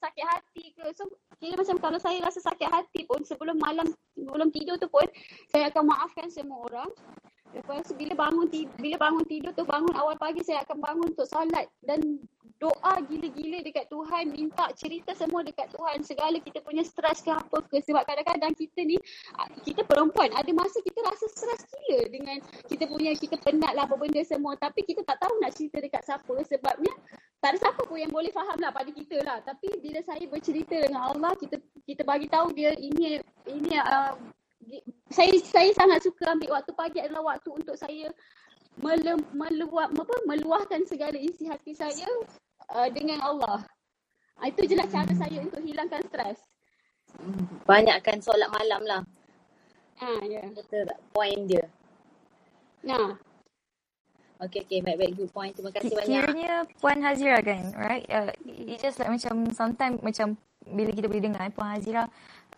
[0.00, 0.84] sakit hati ke.
[0.96, 1.04] So
[1.36, 5.04] kira macam kalau saya rasa sakit hati pun sebelum malam, sebelum tidur tu pun
[5.52, 6.88] saya akan maafkan semua orang.
[7.54, 11.06] Lepas tu bila bangun tidur, bila bangun tidur tu bangun awal pagi saya akan bangun
[11.14, 12.18] untuk solat dan
[12.62, 16.00] doa gila-gila dekat Tuhan, minta cerita semua dekat Tuhan.
[16.06, 17.82] Segala kita punya stres ke apa ke.
[17.82, 18.96] Sebab kadang-kadang kita ni,
[19.66, 22.38] kita perempuan, ada masa kita rasa stres gila dengan
[22.70, 24.54] kita punya, kita penat lah apa benda semua.
[24.56, 26.34] Tapi kita tak tahu nak cerita dekat siapa.
[26.46, 26.94] Sebabnya,
[27.42, 29.38] tak ada siapa pun yang boleh faham lah pada kita lah.
[29.44, 34.16] Tapi bila saya bercerita dengan Allah, kita kita bagi tahu dia ini ini uh,
[35.10, 38.10] saya saya sangat suka ambil waktu pagi adalah waktu untuk saya
[38.80, 42.08] mele, meluah, apa, meluahkan segala isi hati saya
[42.74, 43.62] uh, dengan Allah.
[44.40, 46.42] Uh, itu je lah cara saya untuk hilangkan stres.
[47.68, 49.02] Banyakkan solat malam lah.
[50.02, 50.42] Ha, ya.
[50.42, 50.46] Yeah.
[50.50, 50.98] Betul tak?
[51.14, 51.66] Point dia.
[52.82, 53.14] Ya.
[54.42, 54.82] Okay, okay.
[54.82, 55.14] Baik-baik.
[55.14, 55.54] Good point.
[55.54, 56.10] Terima kasih banyak.
[56.10, 58.04] Kiranya Puan Hazira kan, right?
[58.10, 60.34] Uh, it just like macam sometimes macam
[60.68, 62.04] bila kita boleh dengar Puan Hazira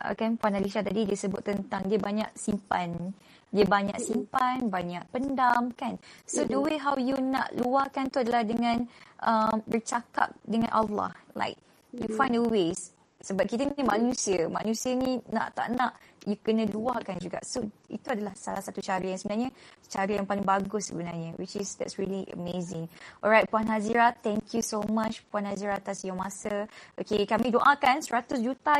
[0.02, 3.14] uh, kan Puan Alisha tadi dia sebut tentang dia banyak simpan
[3.54, 5.96] dia banyak simpan, banyak pendam kan.
[6.26, 8.84] So the way how you nak luahkan tu adalah dengan
[9.22, 11.14] um, bercakap dengan Allah.
[11.32, 11.56] Like
[11.94, 12.90] you find a ways.
[13.22, 14.50] Sebab kita ni manusia.
[14.50, 15.94] Manusia ni nak tak nak
[16.26, 17.38] you kena luahkan juga.
[17.46, 19.50] So itu adalah salah satu cara yang sebenarnya
[19.86, 21.38] cara yang paling bagus sebenarnya.
[21.38, 22.90] Which is that's really amazing.
[23.22, 26.66] Alright Puan Hazira, thank you so much Puan Hazira atas your masa.
[26.98, 28.74] Okay kami doakan 100 juta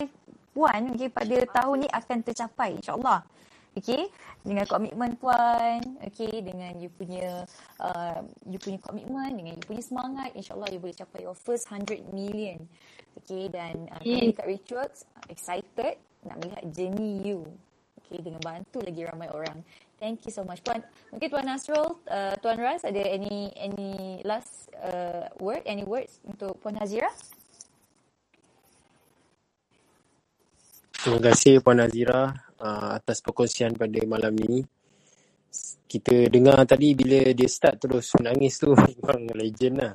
[0.56, 3.20] Puan okay, pada tahun ni akan tercapai insyaAllah.
[3.76, 4.08] Okay,
[4.40, 7.44] dengan komitmen puan, okay, dengan you punya
[7.76, 12.08] uh, you punya komitmen, dengan you punya semangat, insyaAllah you boleh capai your first 100
[12.08, 12.56] million.
[13.20, 17.46] Okay, dan uh, kami dekat Richworks, excited nak melihat journey you.
[18.06, 19.58] Okay, dengan bantu lagi ramai orang.
[19.96, 20.60] Thank you so much.
[20.60, 26.20] Puan, mungkin Tuan Nasrul, uh, Tuan Raz, ada any any last uh, word, any words
[26.22, 27.08] untuk Puan Hazira?
[31.06, 34.66] Terima kasih Puan Nazira uh, atas perkongsian pada malam ni.
[35.86, 39.94] Kita dengar tadi bila dia start terus menangis tu memang legend lah.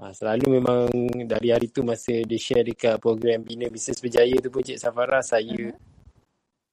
[0.00, 0.88] Uh, selalu memang
[1.28, 5.20] dari hari tu masa dia share dekat program Bina Bisnes Berjaya tu pun Cik Safara
[5.20, 5.76] saya uh-huh.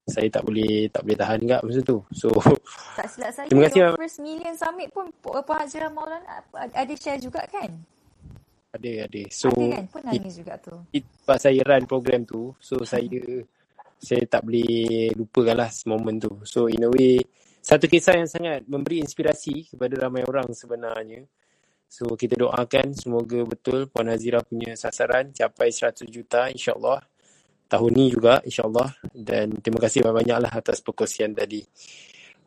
[0.07, 1.99] saya tak boleh tak boleh tahan juga masa tu.
[2.15, 2.31] So
[2.95, 7.43] tak silap saya terima kasih first million summit pun Puan Hajirah Maulana ada share juga
[7.51, 7.67] kan?
[8.71, 9.21] Ada ada.
[9.27, 10.75] So ada kan pun nangis juga tu.
[10.95, 12.55] Itu saya run program tu.
[12.63, 13.11] So saya
[13.99, 16.31] saya tak boleh lupakan lah momen tu.
[16.47, 17.19] So in a way,
[17.59, 21.27] satu kisah yang sangat memberi inspirasi kepada ramai orang sebenarnya.
[21.87, 27.01] So kita doakan semoga betul Puan Hazira punya sasaran capai 100 juta insyaAllah.
[27.67, 28.95] Tahun ni juga insyaAllah.
[29.15, 31.63] Dan terima kasih banyak-banyak lah atas perkongsian tadi.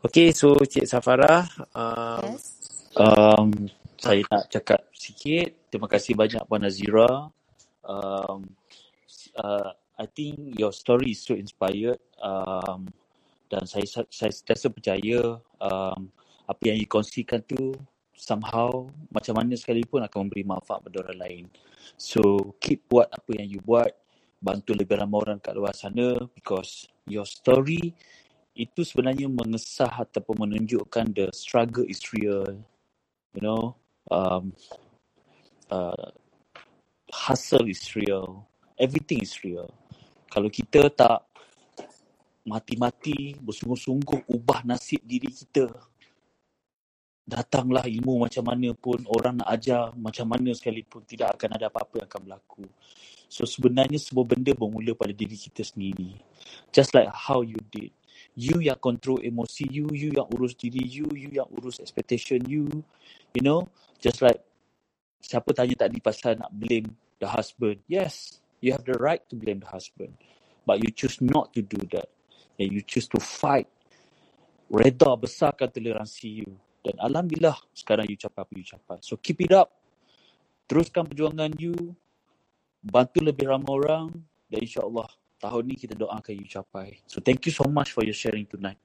[0.01, 1.45] Okay, so Cik Safara.
[1.76, 2.61] Um, Yes.
[2.99, 3.70] Um,
[4.01, 5.70] saya nak cakap sikit.
[5.70, 7.30] Terima kasih banyak Puan Nazira.
[7.86, 8.51] Um,
[9.38, 9.70] uh,
[10.01, 12.01] I think your story is so inspired.
[12.18, 12.88] Um,
[13.51, 16.09] dan saya saya sentiasa percaya um,
[16.47, 17.74] apa yang you kongsikan tu
[18.20, 21.44] somehow macam mana sekalipun akan memberi manfaat pada orang lain.
[21.96, 23.96] So keep buat apa yang you buat.
[24.40, 27.92] Bantu lebih ramai orang kat luar sana because your story
[28.56, 32.60] itu sebenarnya mengesah ataupun menunjukkan the struggle is real.
[33.36, 33.76] You know,
[34.08, 34.52] um,
[35.72, 36.12] uh,
[37.12, 38.48] hustle is real.
[38.80, 39.72] Everything is real.
[40.32, 41.26] Kalau kita tak
[42.48, 45.68] mati-mati bersungguh-sungguh ubah nasib diri kita,
[47.30, 52.02] datanglah ilmu macam mana pun orang nak ajar macam mana sekalipun tidak akan ada apa-apa
[52.02, 52.64] yang akan berlaku.
[53.30, 56.18] So sebenarnya semua benda bermula pada diri kita sendiri.
[56.74, 57.94] Just like how you did.
[58.34, 62.66] You yang control emosi you, you yang urus diri you, you yang urus expectation you.
[63.30, 63.70] You know,
[64.02, 64.42] just like
[65.22, 66.90] siapa tanya tadi pasal nak blame
[67.22, 67.78] the husband.
[67.86, 70.18] Yes, you have the right to blame the husband.
[70.66, 72.10] But you choose not to do that.
[72.58, 73.70] And you choose to fight.
[74.70, 76.50] Reda besarkan toleransi you.
[76.80, 78.98] Dan Alhamdulillah sekarang you capai apa you capai.
[79.04, 79.68] So keep it up.
[80.64, 81.76] Teruskan perjuangan you.
[82.80, 84.06] Bantu lebih ramai orang.
[84.48, 85.08] Dan insyaAllah
[85.40, 87.00] tahun ni kita doakan you capai.
[87.04, 88.80] So thank you so much for your sharing tonight.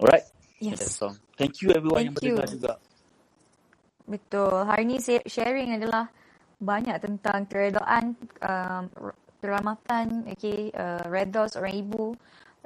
[0.00, 0.26] Alright?
[0.62, 1.00] Yes.
[1.36, 2.38] Thank you everyone yang Thank you.
[2.38, 2.74] mendengar juga.
[4.06, 4.66] Betul.
[4.66, 4.96] Hari ni
[5.26, 6.06] sharing adalah
[6.62, 8.82] banyak tentang keredaan, um,
[9.42, 12.14] keselamatan, okay, uh, redos orang ibu,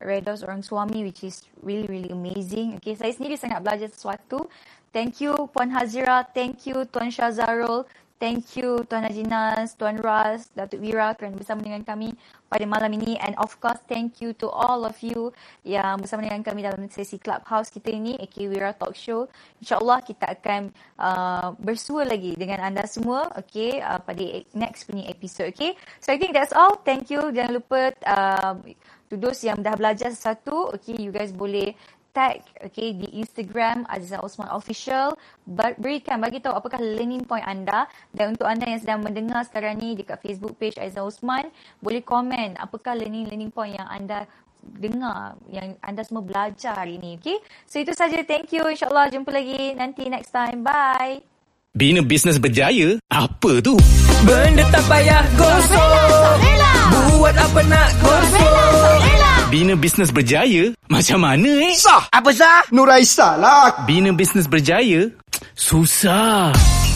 [0.01, 2.76] redos orang suami which is really really amazing.
[2.80, 4.44] Okay, saya sendiri sangat belajar sesuatu.
[4.92, 7.84] Thank you Puan Hazira, thank you Tuan Syazarul,
[8.17, 12.12] thank you Tuan Haji Nas, Tuan Raz, Datuk Wira kerana bersama dengan kami
[12.47, 15.35] pada malam ini and of course thank you to all of you
[15.67, 19.27] yang bersama dengan kami dalam sesi Clubhouse kita ini AK Wira Talk Show.
[19.61, 24.23] InsyaAllah kita akan uh, bersua lagi dengan anda semua okay, uh, pada
[24.57, 25.53] next punya episode.
[25.53, 25.75] Okay?
[25.99, 26.81] So I think that's all.
[26.87, 27.35] Thank you.
[27.35, 28.55] Jangan lupa uh,
[29.11, 31.75] to those yang dah belajar sesuatu, okay, you guys boleh
[32.17, 35.12] tag okay, di Instagram Aziza Osman Official.
[35.45, 37.85] Ber- berikan bagi tahu apakah learning point anda.
[38.09, 41.53] Dan untuk anda yang sedang mendengar sekarang ni dekat Facebook page Aziza Osman
[41.85, 44.25] boleh komen apakah learning-learning point yang anda
[44.67, 47.37] dengar yang anda semua belajar hari ni okay?
[47.69, 48.25] So itu saja.
[48.25, 48.64] Thank you.
[48.64, 50.64] Insyaallah jumpa lagi nanti next time.
[50.64, 51.21] Bye.
[51.77, 52.97] Bina bisnes berjaya?
[53.12, 53.77] Apa tu?
[54.25, 56.41] Benda tak payah gosok.
[57.21, 60.74] Buat apa nak gosok Bina bisnes berjaya?
[60.90, 61.70] Macam mana eh?
[61.78, 62.66] Sah Apa sah?
[62.74, 63.86] Nuraisa lah.
[63.86, 65.07] Bina bisnes berjaya?
[65.55, 66.51] Susah.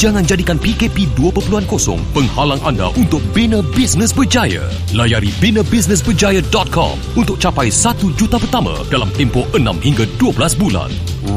[0.00, 1.60] Jangan jadikan PKP 2.0
[2.16, 4.64] penghalang anda untuk bina bisnes berjaya.
[4.96, 10.88] Layari binabusinessberjaya.com untuk capai 1 juta pertama dalam tempoh 6 hingga 12 bulan.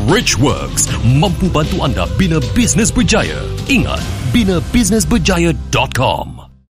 [0.08, 3.44] Richworks mampu bantu anda bina bisnes berjaya.
[3.68, 4.00] Ingat,
[4.32, 6.43] binabusinessberjaya.com.